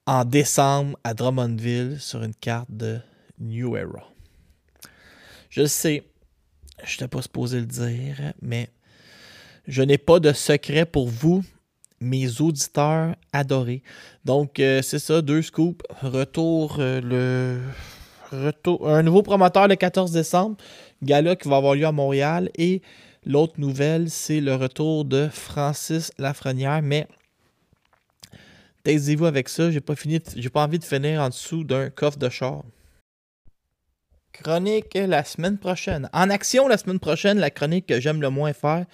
en 0.07 0.25
décembre 0.25 0.99
à 1.03 1.15
Drummondville 1.15 2.01
sur 2.01 2.23
une 2.23 2.35
carte 2.35 2.71
de 2.71 3.01
New 3.39 3.77
Era. 3.77 4.09
Je 5.51 5.67
sais, 5.67 6.05
je 6.85 6.93
n'étais 6.93 7.09
pas 7.09 7.23
supposé 7.23 7.59
le 7.61 7.67
dire, 7.67 8.33
mais 8.41 8.71
je 9.67 9.83
n'ai 9.83 9.99
pas 9.99 10.21
de 10.21 10.33
secret 10.33 10.87
pour 10.87 11.09
vous, 11.09 11.45
mes 12.01 12.41
auditeurs 12.41 13.15
adorés. 13.33 13.83
Donc, 14.25 14.61
euh, 14.61 14.83
c'est 14.83 14.99
ça, 14.99 15.23
deux 15.23 15.43
scoops. 15.43 15.85
Retour, 16.03 16.77
euh, 16.79 17.01
le. 17.01 17.61
Retour, 18.33 18.89
un 18.89 19.05
nouveau 19.05 19.23
promoteur 19.23 19.69
le 19.69 19.77
14 19.77 20.11
décembre, 20.11 20.57
gala 21.01 21.37
qui 21.37 21.49
va 21.49 21.59
avoir 21.59 21.77
lieu 21.77 21.87
à 21.87 21.93
Montréal. 21.93 22.51
Et 22.59 22.83
l'autre 23.25 23.55
nouvelle, 23.59 24.11
c'est 24.11 24.41
le 24.41 24.57
retour 24.57 25.05
de 25.05 25.29
Francis 25.29 26.11
Lafrenière, 26.19 26.83
mais 26.83 27.07
Taisez-vous 28.87 29.27
avec 29.27 29.49
ça, 29.49 29.73
j'ai 29.73 29.81
pas 29.81 29.95
pas 29.97 30.63
envie 30.63 30.79
de 30.79 30.85
finir 30.85 31.21
en 31.21 31.29
dessous 31.29 31.65
d'un 31.65 31.91
coffre 31.91 32.19
de 32.19 32.29
char. 32.29 32.63
Chronique 34.33 34.95
la 34.95 35.25
semaine 35.25 35.59
prochaine. 35.59 36.09
En 36.13 36.31
action 36.31 36.69
la 36.69 36.79
semaine 36.79 37.01
prochaine, 37.01 37.41
la 37.41 37.51
chronique 37.51 37.87
que 37.87 37.99
j'aime 37.99 38.21
le 38.21 38.31
moins 38.31 38.53
faire. 38.53 38.87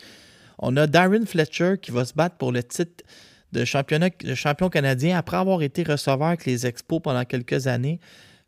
On 0.65 0.77
a 0.77 0.87
Darren 0.87 1.27
Fletcher 1.27 1.75
qui 1.83 1.91
va 1.91 2.05
se 2.05 2.15
battre 2.15 2.37
pour 2.37 2.53
le 2.53 2.63
titre 2.63 3.05
de, 3.51 3.65
champion 3.65 4.71
canadien 4.71 5.19
après 5.19 5.37
avoir 5.37 5.61
été 5.61 5.83
receveur 5.83 6.29
avec 6.29 6.47
les 6.47 6.67
Expos 6.67 7.03
pendant 7.03 7.25
quelques 7.25 7.67
années. 7.67 7.99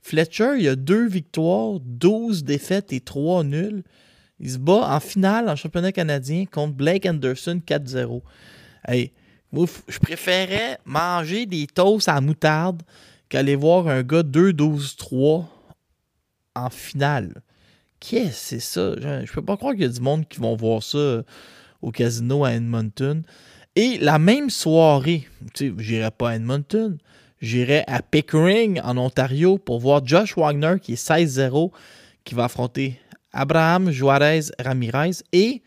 Fletcher, 0.00 0.52
il 0.58 0.68
a 0.68 0.76
deux 0.76 1.08
victoires, 1.08 1.80
12 1.80 2.44
défaites 2.44 2.92
et 2.92 3.00
3 3.00 3.42
nuls. 3.42 3.82
Il 4.38 4.50
se 4.50 4.58
bat 4.58 4.94
en 4.94 5.00
finale 5.00 5.48
en 5.48 5.56
championnat 5.56 5.90
canadien 5.90 6.44
contre 6.46 6.74
Blake 6.74 7.04
Anderson 7.04 7.60
4-0. 7.66 8.22
Hey, 8.86 9.12
je 9.52 9.98
préférais 9.98 10.78
manger 10.84 11.46
des 11.46 11.66
toasts 11.66 12.08
à 12.08 12.20
moutarde 12.20 12.82
qu'aller 13.28 13.56
voir 13.56 13.88
un 13.88 14.04
gars 14.04 14.22
2-12-3 14.22 15.46
en 16.54 16.70
finale. 16.70 17.42
Qu'est-ce 17.98 18.28
que 18.28 18.34
c'est 18.34 18.60
ça? 18.60 18.94
Je, 19.00 19.26
je 19.26 19.32
peux 19.32 19.44
pas 19.44 19.56
croire 19.56 19.72
qu'il 19.72 19.82
y 19.82 19.86
a 19.86 19.88
du 19.88 20.00
monde 20.00 20.28
qui 20.28 20.38
vont 20.38 20.54
voir 20.54 20.80
ça 20.80 21.24
au 21.84 21.90
casino 21.90 22.44
à 22.44 22.52
Edmonton. 22.54 23.22
Et 23.76 23.98
la 23.98 24.18
même 24.18 24.50
soirée, 24.50 25.28
tu 25.52 25.68
sais, 25.68 25.74
j'irai 25.78 26.10
pas 26.10 26.30
à 26.30 26.36
Edmonton, 26.36 26.96
j'irai 27.40 27.82
à 27.86 28.02
Pickering, 28.02 28.80
en 28.82 28.96
Ontario, 28.96 29.58
pour 29.58 29.80
voir 29.80 30.06
Josh 30.06 30.36
Wagner, 30.36 30.76
qui 30.80 30.92
est 30.92 31.08
16-0, 31.08 31.72
qui 32.24 32.34
va 32.34 32.44
affronter 32.44 32.98
Abraham 33.32 33.90
Juarez 33.90 34.42
Ramirez. 34.60 35.10
Et 35.32 35.62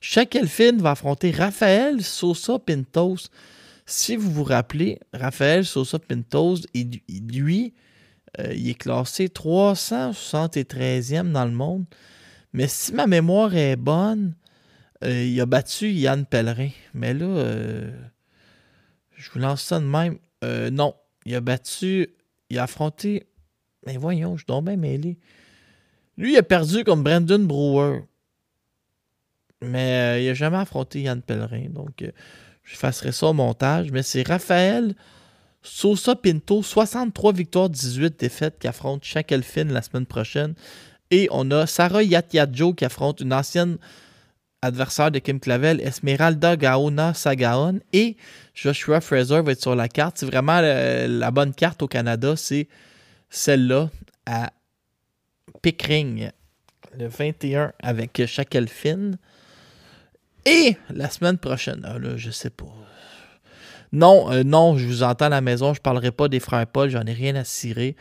Shackleton 0.00 0.78
va 0.78 0.92
affronter 0.92 1.30
Raphaël 1.30 2.02
Sosa 2.02 2.58
Pintos. 2.58 3.28
Si 3.86 4.16
vous 4.16 4.30
vous 4.30 4.44
rappelez, 4.44 4.98
Raphaël 5.12 5.64
Sosa 5.64 5.98
Pintos, 5.98 6.56
il- 6.74 7.00
lui, 7.30 7.72
euh, 8.40 8.52
il 8.54 8.68
est 8.70 8.74
classé 8.74 9.28
373e 9.28 11.32
dans 11.32 11.44
le 11.44 11.52
monde. 11.52 11.84
Mais 12.52 12.66
si 12.68 12.92
ma 12.92 13.06
mémoire 13.06 13.54
est 13.54 13.76
bonne, 13.76 14.34
euh, 15.04 15.24
il 15.24 15.40
a 15.40 15.46
battu 15.46 15.90
Yann 15.90 16.24
Pellerin. 16.24 16.70
Mais 16.94 17.14
là, 17.14 17.26
euh, 17.26 17.90
je 19.16 19.30
vous 19.30 19.38
lance 19.38 19.62
ça 19.62 19.78
de 19.80 19.84
même. 19.84 20.18
Euh, 20.42 20.70
non, 20.70 20.94
il 21.26 21.34
a 21.34 21.40
battu, 21.40 22.08
il 22.50 22.58
a 22.58 22.64
affronté. 22.64 23.26
Mais 23.86 23.96
voyons, 23.96 24.36
je 24.36 24.46
donc 24.46 24.64
bien 24.64 24.76
mêlé. 24.76 25.18
Lui, 26.16 26.32
il 26.32 26.38
a 26.38 26.42
perdu 26.42 26.84
comme 26.84 27.02
Brandon 27.02 27.40
Brewer. 27.40 28.02
Mais 29.60 30.22
il 30.22 30.26
n'a 30.26 30.34
jamais 30.34 30.58
affronté 30.58 31.02
Yann 31.02 31.22
Pellerin. 31.22 31.68
Donc, 31.70 32.04
je 32.62 32.76
fasserai 32.76 33.12
ça 33.12 33.26
au 33.26 33.32
montage. 33.32 33.90
Mais 33.90 34.02
c'est 34.02 34.26
Raphaël 34.26 34.94
Sosa 35.62 36.14
Pinto, 36.14 36.62
63 36.62 37.32
victoires, 37.32 37.70
18 37.70 38.20
défaites, 38.20 38.58
qui 38.58 38.68
affronte 38.68 39.02
Shackleton 39.04 39.68
la 39.70 39.82
semaine 39.82 40.06
prochaine. 40.06 40.54
Et 41.10 41.28
on 41.30 41.50
a 41.50 41.66
Sarah 41.66 42.02
Yatiadjo 42.02 42.74
qui 42.74 42.84
affronte 42.84 43.20
une 43.20 43.32
ancienne 43.32 43.78
adversaire 44.64 45.10
de 45.10 45.18
Kim 45.18 45.40
Clavel, 45.40 45.80
Esmeralda 45.80 46.56
Gaona 46.56 47.14
Sagaon. 47.14 47.80
Et 47.92 48.16
Joshua 48.54 49.00
Fraser 49.00 49.40
va 49.42 49.52
être 49.52 49.60
sur 49.62 49.74
la 49.74 49.88
carte. 49.88 50.18
C'est 50.18 50.26
vraiment 50.26 50.60
le- 50.60 51.06
la 51.06 51.30
bonne 51.30 51.54
carte 51.54 51.82
au 51.82 51.88
Canada, 51.88 52.34
c'est 52.36 52.68
celle-là 53.30 53.90
à 54.26 54.50
Pickering, 55.62 56.30
le 56.98 57.06
21 57.08 57.72
avec 57.82 58.24
Shackleton. 58.26 59.12
Et 60.46 60.76
la 60.90 61.08
semaine 61.08 61.38
prochaine, 61.38 61.80
ah 61.84 61.98
là, 61.98 62.16
je 62.16 62.30
sais 62.30 62.50
pas. 62.50 62.66
Non, 63.92 64.30
euh, 64.32 64.42
non, 64.42 64.76
je 64.76 64.86
vous 64.86 65.02
entends 65.02 65.26
à 65.26 65.30
la 65.30 65.40
maison, 65.40 65.72
je 65.72 65.80
parlerai 65.80 66.10
pas 66.10 66.28
des 66.28 66.40
frères 66.40 66.66
Paul, 66.66 66.90
j'en 66.90 67.04
ai 67.06 67.12
rien 67.12 67.34
à 67.36 67.44
cirer. 67.44 67.96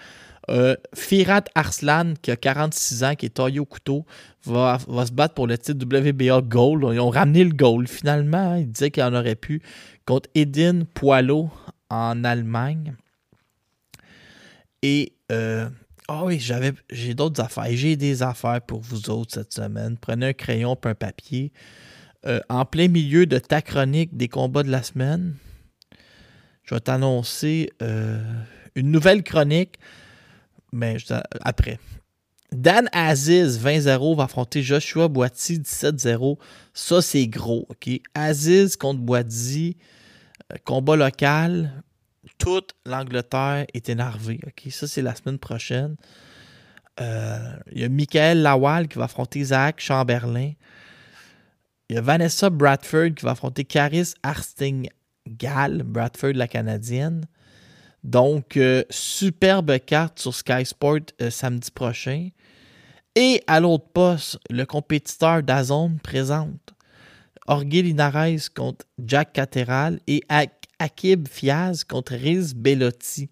Euh, 0.50 0.76
Firat 0.94 1.46
Arslan, 1.56 2.14
qui 2.22 2.30
a 2.32 2.36
46 2.36 3.04
ans, 3.04 3.16
qui 3.16 3.28
est 3.28 3.36
taillé 3.36 3.60
au 3.60 3.66
couteau, 3.66 4.06
va, 4.46 4.78
se 4.80 5.12
battre 5.12 5.34
pour 5.34 5.48
le 5.48 5.58
titre 5.58 5.86
WBA 5.86 6.42
Gold. 6.42 6.84
Ils 6.94 7.00
ont 7.00 7.10
ramené 7.10 7.44
le 7.44 7.54
gold 7.54 7.88
finalement. 7.88 8.52
hein. 8.52 8.58
Ils 8.58 8.72
disaient 8.72 8.92
qu'il 8.92 9.04
en 9.04 9.14
aurait 9.14 9.36
pu 9.36 9.62
contre 10.06 10.30
Edin 10.36 10.82
Poilot 10.94 11.50
en 11.90 12.24
Allemagne. 12.24 12.96
Et 14.82 15.14
euh, 15.32 15.70
ah 16.10 16.26
oui, 16.26 16.40
j'avais 16.40 16.74
j'ai 16.90 17.14
d'autres 17.14 17.42
affaires. 17.42 17.68
J'ai 17.72 17.96
des 17.96 18.22
affaires 18.22 18.62
pour 18.62 18.82
vous 18.82 19.10
autres 19.10 19.34
cette 19.36 19.54
semaine. 19.54 19.98
Prenez 19.98 20.28
un 20.28 20.34
crayon 20.34 20.78
et 20.84 20.88
un 20.90 20.96
papier. 20.96 21.54
Euh, 22.26 22.42
en 22.50 22.66
plein 22.66 22.90
milieu 22.90 23.26
de 23.26 23.38
ta 23.38 23.62
chronique 23.62 24.16
des 24.18 24.28
combats 24.28 24.64
de 24.64 24.72
la 24.72 24.84
semaine, 24.84 25.36
je 26.64 26.76
vais 26.76 26.82
t'annoncer 26.82 27.70
une 28.76 28.92
nouvelle 28.92 29.24
chronique, 29.24 29.78
mais 30.74 30.98
t'en- 31.00 31.22
après. 31.42 31.80
Dan 32.52 32.88
Aziz, 32.92 33.58
20-0, 33.60 34.16
va 34.16 34.24
affronter 34.26 34.62
Joshua 34.62 35.08
Boiti, 35.08 35.60
17-0. 35.60 36.38
Ça, 36.74 37.02
c'est 37.02 37.28
gros, 37.28 37.66
OK? 37.70 37.90
Aziz 38.14 38.76
contre 38.76 39.00
Boiti, 39.02 39.78
euh, 40.52 40.58
combat 40.66 40.96
local. 40.96 41.84
Toute 42.38 42.74
l'Angleterre 42.86 43.66
est 43.74 43.90
énervée, 43.90 44.40
OK? 44.46 44.72
Ça, 44.72 44.88
c'est 44.88 45.02
la 45.02 45.16
semaine 45.16 45.40
prochaine. 45.40 45.96
Euh, 47.02 47.40
Il 47.72 47.82
y 47.82 47.84
a 47.86 47.90
Michael 47.90 48.42
Lawal 48.44 48.88
qui 48.88 49.00
va 49.00 49.06
affronter 49.06 49.44
Zach 49.46 49.80
Chamberlain. 49.80 50.52
Il 51.90 51.96
y 51.96 51.98
a 51.98 52.02
Vanessa 52.02 52.50
Bradford 52.52 53.16
qui 53.16 53.26
va 53.26 53.32
affronter 53.32 53.66
Caris 53.66 54.14
Arsting-Gall, 54.22 55.84
Bradford 55.84 56.34
la 56.34 56.48
Canadienne. 56.48 57.26
Donc, 58.04 58.58
euh, 58.58 58.84
superbe 58.90 59.78
carte 59.80 60.20
sur 60.20 60.34
Sky 60.34 60.66
Sport 60.66 61.00
euh, 61.22 61.30
samedi 61.30 61.72
prochain. 61.72 62.30
Et 63.16 63.42
à 63.48 63.60
l'autre 63.60 63.88
poste, 63.94 64.40
le 64.50 64.66
compétiteur 64.66 65.44
d'Azone 65.44 66.00
présente 66.00 66.74
Jorge 67.48 67.66
Linares 67.66 68.50
contre 68.56 68.86
Jack 68.98 69.34
Cateral 69.34 70.00
et 70.08 70.22
Ak- 70.28 70.66
Akib 70.80 71.28
Fiaz 71.28 71.84
contre 71.84 72.14
Riz 72.16 72.54
Bellotti. 72.56 73.30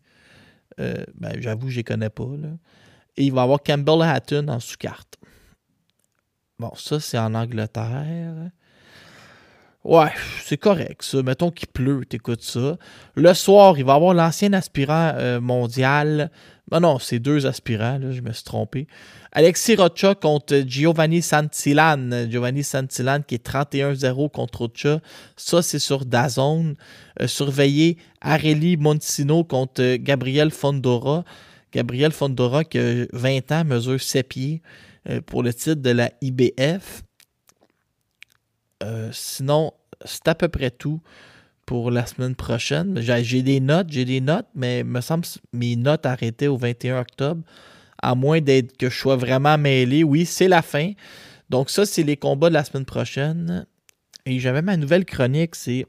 Euh, 0.79 1.03
ben, 1.15 1.33
J'avoue, 1.41 1.69
je 1.69 1.73
ne 1.73 1.77
les 1.77 1.83
connais 1.83 2.09
pas. 2.09 2.27
Et 3.17 3.25
il 3.25 3.33
va 3.33 3.41
y 3.41 3.43
avoir 3.43 3.61
Campbell 3.61 4.01
Hatton 4.03 4.47
en 4.47 4.59
sous-carte. 4.59 5.17
Bon, 6.59 6.71
ça, 6.75 6.99
c'est 6.99 7.17
en 7.17 7.33
Angleterre. 7.33 8.51
Ouais, 9.83 10.11
c'est 10.43 10.57
correct, 10.57 11.01
ça. 11.01 11.23
Mettons 11.23 11.49
qu'il 11.49 11.67
pleut, 11.67 12.05
t'écoutes 12.07 12.43
ça. 12.43 12.77
Le 13.15 13.33
soir, 13.33 13.79
il 13.79 13.85
va 13.85 13.93
y 13.93 13.95
avoir 13.95 14.13
l'ancien 14.13 14.53
aspirant 14.53 15.13
euh, 15.15 15.41
mondial. 15.41 16.29
Non, 16.71 16.79
non, 16.79 16.99
c'est 16.99 17.17
deux 17.17 17.47
aspirants, 17.47 17.97
là, 17.97 18.11
je 18.11 18.21
me 18.21 18.31
suis 18.31 18.43
trompé. 18.43 18.87
Alexis 19.31 19.75
Rocha 19.75 20.13
contre 20.13 20.63
Giovanni 20.67 21.23
Santillan. 21.23 22.29
Giovanni 22.29 22.63
Santillan 22.63 23.21
qui 23.25 23.35
est 23.35 23.45
31-0 23.45 24.29
contre 24.29 24.59
Rocha. 24.59 24.99
Ça, 25.35 25.63
c'est 25.63 25.79
sur 25.79 26.05
Dazone. 26.05 26.75
Euh, 27.19 27.27
surveillez 27.27 27.97
Areli 28.21 28.77
Montesino 28.77 29.43
contre 29.43 29.95
Gabriel 29.95 30.51
Fondora. 30.51 31.23
Gabriel 31.73 32.11
Fondora 32.11 32.63
qui 32.65 32.77
a 32.77 33.05
20 33.13 33.51
ans, 33.51 33.65
mesure 33.65 33.99
7 33.99 34.27
pieds 34.27 34.61
euh, 35.09 35.21
pour 35.21 35.41
le 35.41 35.53
titre 35.53 35.81
de 35.81 35.89
la 35.89 36.11
IBF. 36.21 37.01
Euh, 38.81 39.09
sinon, 39.11 39.73
c'est 40.05 40.27
à 40.27 40.35
peu 40.35 40.47
près 40.47 40.71
tout 40.71 41.01
pour 41.65 41.91
la 41.91 42.05
semaine 42.05 42.35
prochaine. 42.35 42.99
J'ai 43.01 43.41
des 43.41 43.59
notes, 43.59 43.87
j'ai 43.89 44.05
des 44.05 44.21
notes, 44.21 44.47
mais 44.55 44.83
me 44.83 45.01
semble 45.01 45.25
mes 45.53 45.75
notes 45.75 46.05
arrêtaient 46.05 46.47
au 46.47 46.57
21 46.57 46.99
octobre, 46.99 47.43
à 48.01 48.15
moins 48.15 48.41
d'être 48.41 48.75
que 48.77 48.89
je 48.89 48.97
sois 48.97 49.15
vraiment 49.15 49.57
mêlé. 49.57 50.03
Oui, 50.03 50.25
c'est 50.25 50.47
la 50.47 50.61
fin. 50.61 50.91
Donc 51.49 51.69
ça, 51.69 51.85
c'est 51.85 52.03
les 52.03 52.17
combats 52.17 52.49
de 52.49 52.55
la 52.55 52.63
semaine 52.63 52.85
prochaine. 52.85 53.65
Et 54.25 54.39
j'avais 54.39 54.61
ma 54.61 54.77
nouvelle 54.77 55.05
chronique, 55.05 55.55
c'est 55.55 55.85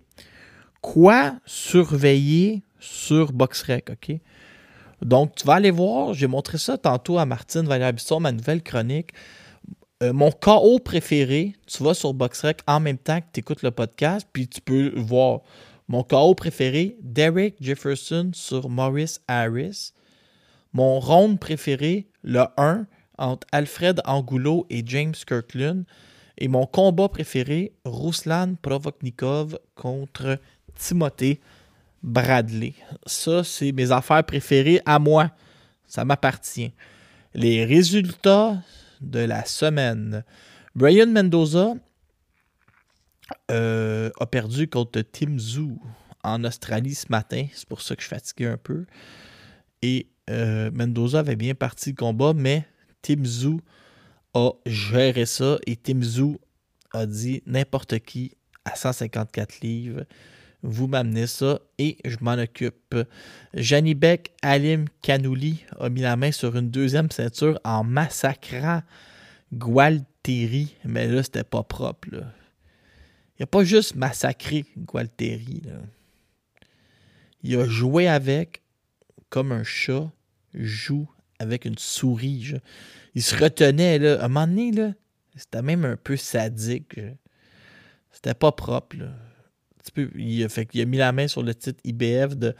quoi 0.80 1.34
surveiller 1.46 2.62
sur 2.80 3.32
BoxRec, 3.32 3.90
OK? 3.90 4.16
Donc, 5.02 5.34
tu 5.34 5.46
vas 5.46 5.54
aller 5.54 5.70
voir, 5.70 6.14
j'ai 6.14 6.28
montré 6.28 6.58
ça 6.58 6.78
tantôt 6.78 7.18
à 7.18 7.26
Martine 7.26 7.62
Valérie 7.62 7.92
Bisson, 7.92 8.20
ma 8.20 8.32
nouvelle 8.32 8.62
chronique. 8.62 9.10
Euh, 10.02 10.12
mon 10.12 10.32
KO 10.32 10.80
préféré, 10.80 11.54
tu 11.66 11.84
vas 11.84 11.94
sur 11.94 12.12
BoxRec 12.12 12.60
en 12.66 12.80
même 12.80 12.98
temps 12.98 13.20
que 13.20 13.26
tu 13.32 13.38
écoutes 13.38 13.62
le 13.62 13.70
podcast, 13.70 14.26
puis 14.32 14.48
tu 14.48 14.60
peux 14.60 14.92
voir 14.96 15.42
mon 15.86 16.02
KO 16.02 16.34
préféré, 16.34 16.96
Derek 17.02 17.54
Jefferson 17.60 18.32
sur 18.34 18.68
Maurice 18.68 19.20
Harris. 19.28 19.92
Mon 20.72 20.98
round 20.98 21.38
préféré, 21.38 22.08
le 22.24 22.44
1, 22.56 22.86
entre 23.18 23.46
Alfred 23.52 24.00
Angulo 24.04 24.66
et 24.70 24.82
James 24.84 25.14
Kirkland. 25.14 25.84
Et 26.38 26.48
mon 26.48 26.66
combat 26.66 27.08
préféré, 27.08 27.72
Ruslan 27.84 28.54
Provoknikov 28.60 29.56
contre 29.76 30.40
Timothée 30.74 31.40
Bradley. 32.02 32.74
Ça, 33.06 33.44
c'est 33.44 33.70
mes 33.70 33.92
affaires 33.92 34.24
préférées 34.24 34.80
à 34.84 34.98
moi. 34.98 35.30
Ça 35.86 36.04
m'appartient. 36.04 36.72
Les 37.34 37.64
résultats 37.64 38.56
de 39.02 39.20
la 39.20 39.44
semaine. 39.44 40.24
Brian 40.74 41.06
Mendoza 41.06 41.74
euh, 43.50 44.10
a 44.18 44.26
perdu 44.26 44.68
contre 44.68 45.00
Tim 45.02 45.38
Zoo 45.38 45.78
en 46.24 46.44
Australie 46.44 46.94
ce 46.94 47.06
matin. 47.10 47.46
C'est 47.52 47.68
pour 47.68 47.82
ça 47.82 47.94
que 47.94 48.02
je 48.02 48.06
suis 48.06 48.14
fatigué 48.14 48.46
un 48.46 48.56
peu. 48.56 48.86
Et 49.82 50.08
euh, 50.30 50.70
Mendoza 50.72 51.20
avait 51.20 51.36
bien 51.36 51.54
parti 51.54 51.90
le 51.90 51.96
combat, 51.96 52.32
mais 52.34 52.66
Tim 53.02 53.24
Zoo 53.24 53.60
a 54.34 54.50
géré 54.64 55.26
ça 55.26 55.58
et 55.66 55.76
Tim 55.76 56.02
Zoo 56.02 56.40
a 56.92 57.06
dit 57.06 57.42
n'importe 57.46 57.98
qui 58.00 58.32
à 58.64 58.76
154 58.76 59.60
livres, 59.60 60.04
vous 60.62 60.86
m'amenez 60.86 61.26
ça 61.26 61.60
et 61.78 61.98
je 62.04 62.16
m'en 62.20 62.34
occupe. 62.34 62.96
Janibek 63.54 64.32
Alim 64.42 64.86
Kanouli 65.02 65.64
a 65.78 65.88
mis 65.88 66.02
la 66.02 66.16
main 66.16 66.32
sur 66.32 66.56
une 66.56 66.70
deuxième 66.70 67.10
ceinture 67.10 67.60
en 67.64 67.82
massacrant 67.82 68.82
Gualteri, 69.52 70.76
mais 70.84 71.08
là, 71.08 71.22
c'était 71.22 71.44
pas 71.44 71.62
propre. 71.62 72.08
Il 73.38 73.42
a 73.42 73.46
pas 73.46 73.64
juste 73.64 73.96
massacré 73.96 74.64
Gualteri. 74.78 75.62
Là. 75.64 75.80
Il 77.42 77.56
a 77.56 77.66
joué 77.66 78.08
avec 78.08 78.62
comme 79.30 79.52
un 79.52 79.64
chat 79.64 80.10
joue 80.54 81.08
avec 81.38 81.64
une 81.64 81.78
souris. 81.78 82.54
Il 83.14 83.22
se 83.22 83.34
retenait, 83.36 83.98
là. 83.98 84.20
À 84.20 84.26
un 84.26 84.28
moment 84.28 84.46
donné, 84.46 84.94
c'était 85.34 85.62
même 85.62 85.84
un 85.84 85.96
peu 85.96 86.16
sadique. 86.16 87.00
C'était 88.12 88.34
pas 88.34 88.52
propre. 88.52 88.96
Il, 90.16 90.44
a 90.44 90.84
mis 90.84 90.96
la 90.96 91.12
main 91.12 91.28
sur 91.28 91.42
le 91.42 91.54
titre 91.54 91.80
IBF 91.84 92.36
de 92.36 92.54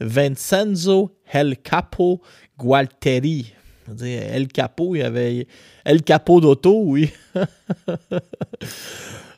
Vincenzo 0.00 1.16
El 1.32 1.58
Capo 1.58 2.20
Gualteri. 2.58 3.52
Dire, 3.88 4.22
El 4.22 4.48
Capo, 4.48 4.94
il 4.94 5.02
avait 5.02 5.46
El 5.84 6.02
Capo 6.02 6.40
d'auto, 6.40 6.82
oui. 6.84 7.10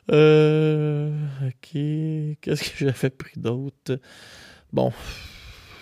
Euh, 0.09 1.11
ok. 1.45 2.37
Qu'est-ce 2.39 2.63
que 2.63 2.77
j'avais 2.77 3.09
pris 3.09 3.37
d'autre? 3.37 3.99
Bon. 4.71 4.93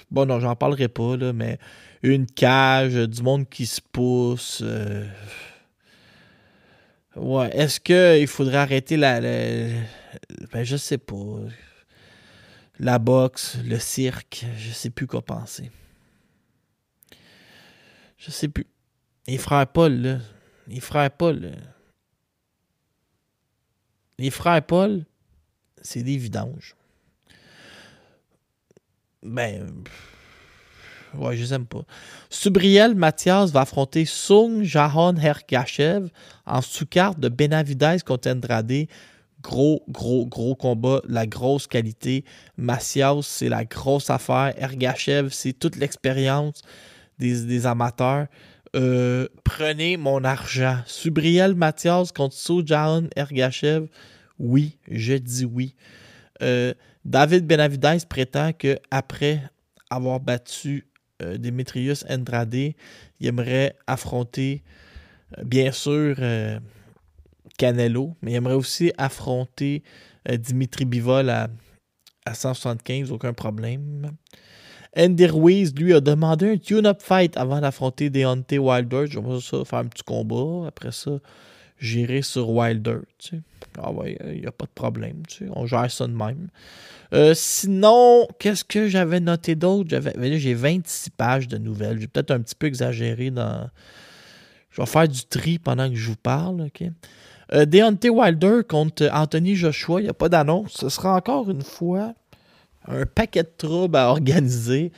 Bon, 0.09 0.25
non, 0.25 0.39
j'en 0.39 0.55
parlerai 0.55 0.87
pas, 0.87 1.15
là, 1.15 1.31
mais 1.31 1.59
une 2.01 2.25
cage, 2.25 2.95
du 2.95 3.21
monde 3.21 3.47
qui 3.47 3.67
se 3.67 3.81
pousse. 3.91 4.61
euh, 4.63 5.05
Ouais. 7.15 7.49
Est-ce 7.55 7.79
qu'il 7.79 8.27
faudrait 8.27 8.57
arrêter 8.57 8.97
la. 8.97 9.21
Ben, 9.21 10.63
je 10.63 10.75
sais 10.75 10.97
pas. 10.97 11.39
La 12.77 12.99
boxe, 12.99 13.57
le 13.63 13.79
cirque, 13.79 14.45
je 14.57 14.71
sais 14.71 14.89
plus 14.89 15.07
quoi 15.07 15.21
penser. 15.21 15.71
Je 18.17 18.31
sais 18.31 18.49
plus. 18.49 18.67
Les 19.27 19.37
frères 19.37 19.67
Paul, 19.67 19.93
là. 19.93 20.19
Les 20.67 20.81
frères 20.81 21.11
Paul. 21.11 21.39
là. 21.39 21.51
Les 24.17 24.29
frères 24.29 24.65
Paul, 24.65 25.05
c'est 25.81 26.03
des 26.03 26.17
vidanges. 26.17 26.75
Ben. 29.23 29.83
Ouais, 31.17 31.35
je 31.35 31.43
les 31.43 31.53
aime 31.53 31.65
pas. 31.65 31.83
Subriel 32.29 32.95
Mathias 32.95 33.51
va 33.51 33.61
affronter 33.61 34.05
Sung 34.05 34.63
Jahon 34.63 35.15
Hergachev 35.15 36.09
en 36.45 36.61
sous-carte 36.61 37.19
de 37.19 37.29
Benavidez 37.29 37.97
contre 38.05 38.29
Andrade. 38.29 38.87
Gros, 39.41 39.83
gros, 39.89 40.25
gros 40.25 40.55
combat, 40.55 41.01
la 41.07 41.27
grosse 41.27 41.67
qualité. 41.67 42.25
Macias, 42.57 43.21
c'est 43.23 43.49
la 43.49 43.63
grosse 43.63 44.09
affaire. 44.09 44.53
Ergachev, 44.57 45.29
c'est 45.31 45.53
toute 45.53 45.75
l'expérience 45.75 46.61
des, 47.19 47.45
des 47.45 47.65
amateurs. 47.65 48.27
Euh, 48.75 49.27
prenez 49.43 49.97
mon 49.97 50.23
argent. 50.23 50.79
Subriel 50.85 51.55
Mathias 51.55 52.11
contre 52.11 52.35
Sojaon 52.35 53.07
Ergachev. 53.15 53.87
Oui, 54.39 54.77
je 54.89 55.13
dis 55.13 55.45
oui. 55.45 55.75
Euh, 56.41 56.73
David 57.05 57.45
Benavidez 57.45 57.97
prétend 58.09 58.51
que 58.51 58.79
après 58.91 59.41
avoir 59.89 60.19
battu 60.19 60.87
euh, 61.21 61.37
Demetrius 61.37 62.05
Andrade, 62.09 62.53
il 62.53 62.75
aimerait 63.27 63.75
affronter, 63.87 64.63
euh, 65.37 65.43
bien 65.43 65.71
sûr, 65.71 66.15
euh, 66.19 66.59
Canelo, 67.57 68.15
mais 68.21 68.31
il 68.31 68.35
aimerait 68.35 68.55
aussi 68.55 68.91
affronter 68.97 69.83
euh, 70.29 70.37
Dimitri 70.37 70.85
Bivol 70.85 71.29
à, 71.29 71.49
à 72.25 72.33
175, 72.33 73.11
aucun 73.11 73.33
problème. 73.33 74.11
Andy 74.97 75.25
Ruiz, 75.25 75.73
lui, 75.75 75.93
a 75.93 75.99
demandé 75.99 76.53
un 76.53 76.57
tune-up 76.57 77.01
fight 77.01 77.35
avant 77.35 77.59
d'affronter 77.59 78.09
Deontay 78.09 78.57
Wilder. 78.57 79.05
J'aimerais 79.09 79.41
ça 79.41 79.65
faire 79.65 79.79
un 79.79 79.85
petit 79.85 80.03
combat. 80.03 80.67
Après 80.67 80.93
ça, 80.93 81.19
j'irai 81.77 82.21
sur 82.21 82.49
Wilder. 82.49 82.99
Ah 83.81 83.91
ouais, 83.91 84.17
il 84.25 84.41
n'y 84.41 84.47
a 84.47 84.51
pas 84.51 84.65
de 84.65 84.71
problème. 84.73 85.23
Tu 85.27 85.45
sais. 85.45 85.51
On 85.53 85.65
gère 85.65 85.89
ça 85.91 86.07
de 86.07 86.13
même. 86.13 86.47
Euh, 87.13 87.33
sinon, 87.35 88.27
qu'est-ce 88.39 88.63
que 88.63 88.87
j'avais 88.87 89.19
noté 89.19 89.55
d'autre? 89.55 89.89
J'avais, 89.89 90.13
là, 90.13 90.37
j'ai 90.37 90.53
26 90.53 91.11
pages 91.11 91.47
de 91.47 91.57
nouvelles. 91.57 91.99
J'ai 91.99 92.07
peut-être 92.07 92.31
un 92.31 92.39
petit 92.39 92.55
peu 92.55 92.67
exagéré 92.67 93.31
dans. 93.31 93.69
Je 94.71 94.81
vais 94.81 94.87
faire 94.87 95.07
du 95.07 95.23
tri 95.25 95.59
pendant 95.59 95.89
que 95.89 95.95
je 95.95 96.09
vous 96.09 96.17
parle. 96.17 96.61
OK? 96.61 96.83
Euh, 97.53 97.65
Deontay 97.65 98.09
Wilder 98.09 98.61
contre 98.67 99.09
Anthony 99.13 99.55
Joshua, 99.55 100.01
il 100.01 100.03
n'y 100.05 100.09
a 100.09 100.13
pas 100.13 100.29
d'annonce. 100.29 100.73
Ce 100.73 100.89
sera 100.89 101.15
encore 101.15 101.49
une 101.49 101.61
fois 101.61 102.13
un 102.87 103.05
paquet 103.05 103.43
de 103.43 103.51
troubles 103.57 103.97
à 103.97 104.09
organiser 104.09 104.91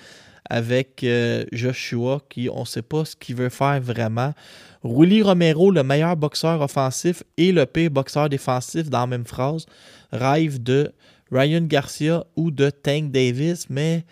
avec 0.49 1.03
euh, 1.03 1.45
Joshua, 1.51 2.21
qui 2.29 2.49
on 2.49 2.61
ne 2.61 2.65
sait 2.65 2.81
pas 2.81 3.05
ce 3.05 3.15
qu'il 3.15 3.35
veut 3.35 3.49
faire 3.49 3.81
vraiment. 3.81 4.33
Rully 4.83 5.21
Romero, 5.21 5.71
le 5.71 5.83
meilleur 5.83 6.15
boxeur 6.15 6.61
offensif 6.61 7.23
et 7.37 7.51
le 7.51 7.65
pire 7.65 7.91
boxeur 7.91 8.29
défensif 8.29 8.89
dans 8.89 9.01
la 9.01 9.07
même 9.07 9.25
phrase, 9.25 9.65
rêve 10.11 10.61
de 10.61 10.91
Ryan 11.31 11.61
Garcia 11.61 12.25
ou 12.35 12.51
de 12.51 12.69
Tank 12.69 13.11
Davis, 13.11 13.69
mais 13.69 14.05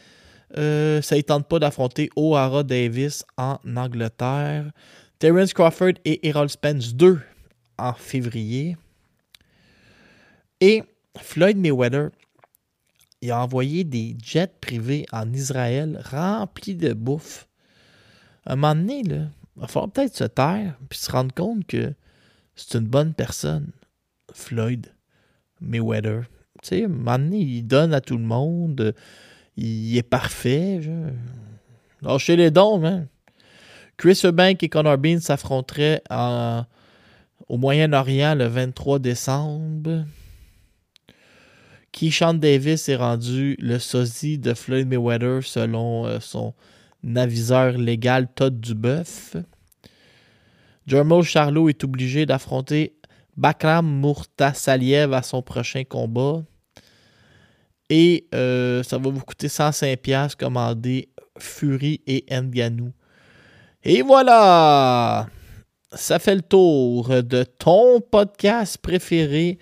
euh, 0.57 1.01
ça 1.01 1.15
ne 1.15 1.21
tente 1.21 1.47
pas 1.47 1.59
d'affronter 1.59 2.09
O'Hara 2.15 2.63
Davis 2.63 3.23
en 3.37 3.57
Angleterre. 3.75 4.65
Terence 5.19 5.53
Crawford 5.53 5.93
et 6.03 6.27
Errol 6.27 6.49
Spence 6.49 6.93
2 6.93 7.19
en 7.77 7.93
février. 7.93 8.77
Et 10.61 10.83
Floyd 11.17 11.57
Mayweather, 11.57 12.09
il 13.25 13.31
a 13.31 13.41
envoyé 13.43 13.83
des 13.83 14.15
jets 14.23 14.51
privés 14.61 15.05
en 15.11 15.31
Israël 15.33 15.99
remplis 16.09 16.75
de 16.75 16.93
bouffe. 16.93 17.47
À 18.45 18.53
un 18.53 18.55
moment 18.55 18.75
donné, 18.75 19.03
là, 19.03 19.27
il 19.57 19.65
va 19.65 19.87
peut-être 19.87 20.15
se 20.15 20.23
taire 20.25 20.75
puis 20.89 20.99
se 20.99 21.11
rendre 21.11 21.33
compte 21.33 21.65
que 21.65 21.93
c'est 22.55 22.77
une 22.77 22.85
bonne 22.85 23.13
personne, 23.13 23.71
Floyd 24.33 24.87
Mayweather. 25.61 26.23
Tu 26.61 26.69
sais, 26.69 26.83
à 26.83 26.85
un 26.85 26.89
moment 26.89 27.17
donné, 27.17 27.39
il 27.39 27.63
donne 27.63 27.93
à 27.93 28.01
tout 28.01 28.17
le 28.17 28.23
monde. 28.23 28.93
Il 29.57 29.97
est 29.97 30.03
parfait. 30.03 30.79
Je... 30.81 30.91
Lâchez 32.01 32.35
les 32.35 32.51
dons, 32.51 32.77
man. 32.79 33.07
Chris 33.97 34.19
Eubank 34.23 34.61
et 34.61 34.69
Connor 34.69 34.97
Bean 34.97 35.19
s'affronteraient 35.19 36.01
en- 36.09 36.65
au 37.47 37.57
Moyen-Orient 37.57 38.35
le 38.35 38.45
23 38.45 38.99
décembre. 38.99 40.05
Keyshawn 41.95 42.41
Davis 42.41 42.89
est 42.89 42.97
rendu 42.97 43.55
le 43.57 43.79
sosie 43.79 44.37
de 44.37 44.53
Floyd 44.53 44.85
Mayweather 44.85 45.41
selon 45.43 46.05
euh, 46.05 46.19
son 46.19 46.53
aviseur 47.15 47.77
légal 47.77 48.27
Todd 48.35 48.59
Duboeuf. 48.59 49.37
Jermo 50.85 51.23
Charlot 51.23 51.69
est 51.69 51.85
obligé 51.85 52.25
d'affronter 52.25 52.97
Bakram 53.37 54.01
Murtasaliev 54.01 55.13
à 55.13 55.21
son 55.21 55.41
prochain 55.41 55.85
combat. 55.85 56.43
Et 57.89 58.27
euh, 58.35 58.83
ça 58.83 58.97
va 58.97 59.09
vous 59.09 59.21
coûter 59.21 59.47
105$ 59.47 60.35
commander 60.35 61.07
Fury 61.37 62.01
et 62.07 62.25
Nganou. 62.29 62.91
Et 63.85 64.01
voilà! 64.01 65.29
Ça 65.93 66.19
fait 66.19 66.35
le 66.35 66.41
tour 66.41 67.23
de 67.23 67.45
ton 67.45 68.01
podcast 68.01 68.79
préféré. 68.79 69.59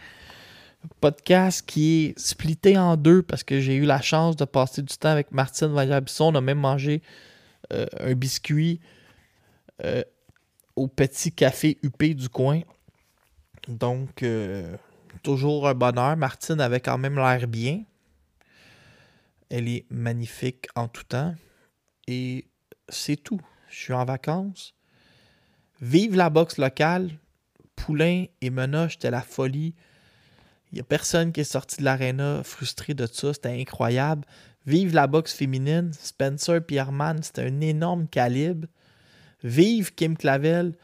Podcast 0.99 1.65
qui 1.65 2.05
est 2.05 2.19
splitté 2.19 2.77
en 2.77 2.97
deux 2.97 3.21
parce 3.21 3.43
que 3.43 3.59
j'ai 3.59 3.75
eu 3.75 3.85
la 3.85 4.01
chance 4.01 4.35
de 4.35 4.45
passer 4.45 4.81
du 4.81 4.95
temps 4.97 5.09
avec 5.09 5.31
Martine 5.31 5.67
Vallière-Bisson. 5.67 6.33
On 6.33 6.35
a 6.35 6.41
même 6.41 6.59
mangé 6.59 7.01
euh, 7.71 7.85
un 7.99 8.13
biscuit 8.13 8.79
euh, 9.83 10.03
au 10.75 10.87
petit 10.87 11.31
café 11.31 11.79
UP 11.83 12.03
du 12.03 12.29
coin. 12.29 12.61
Donc, 13.67 14.23
euh, 14.23 14.75
toujours 15.23 15.67
un 15.67 15.73
bonheur. 15.73 16.17
Martine 16.17 16.59
avait 16.59 16.81
quand 16.81 16.97
même 16.97 17.15
l'air 17.15 17.47
bien. 17.47 17.83
Elle 19.49 19.67
est 19.69 19.85
magnifique 19.89 20.67
en 20.75 20.87
tout 20.87 21.03
temps. 21.03 21.35
Et 22.07 22.47
c'est 22.89 23.17
tout. 23.17 23.41
Je 23.69 23.75
suis 23.77 23.93
en 23.93 24.05
vacances. 24.05 24.73
Vive 25.81 26.15
la 26.15 26.29
boxe 26.29 26.57
locale. 26.57 27.09
Poulain 27.75 28.25
et 28.41 28.49
Menoche, 28.49 28.93
c'était 28.93 29.11
la 29.11 29.21
folie. 29.21 29.73
Il 30.73 30.77
n'y 30.77 30.81
a 30.81 30.85
personne 30.85 31.31
qui 31.31 31.41
est 31.41 31.43
sorti 31.43 31.77
de 31.77 31.83
l'aréna 31.83 32.41
frustré 32.41 32.95
de 32.95 33.05
ça. 33.05 33.31
C'était 33.31 33.61
incroyable. 33.61 34.25
Vive 34.65 34.95
la 34.95 35.05
boxe 35.05 35.35
féminine. 35.35 35.91
Spencer 35.93 36.65
Pierreman, 36.65 37.21
c'était 37.21 37.43
un 37.43 37.61
énorme 37.61 38.07
calibre. 38.07 38.67
Vive 39.43 39.93
Kim 39.93 40.17
Clavel. 40.17 40.75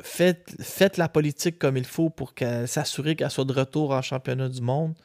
Faites, 0.00 0.96
la 0.96 1.08
politique 1.08 1.60
comme 1.60 1.76
il 1.76 1.84
faut 1.84 2.10
pour 2.10 2.34
s'assurer 2.66 3.14
qu'elle 3.14 3.30
soit 3.30 3.44
de 3.44 3.52
retour 3.52 3.92
en 3.92 4.02
championnat 4.02 4.48
du 4.48 4.60
monde. 4.60 4.96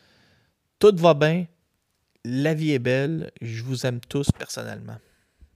Tout 0.79 0.95
va 0.95 1.13
bien. 1.13 1.45
La 2.25 2.55
vie 2.55 2.71
est 2.71 2.79
belle. 2.79 3.31
Je 3.39 3.61
vous 3.61 3.85
aime 3.85 3.99
tous 3.99 4.31
personnellement. 4.31 4.97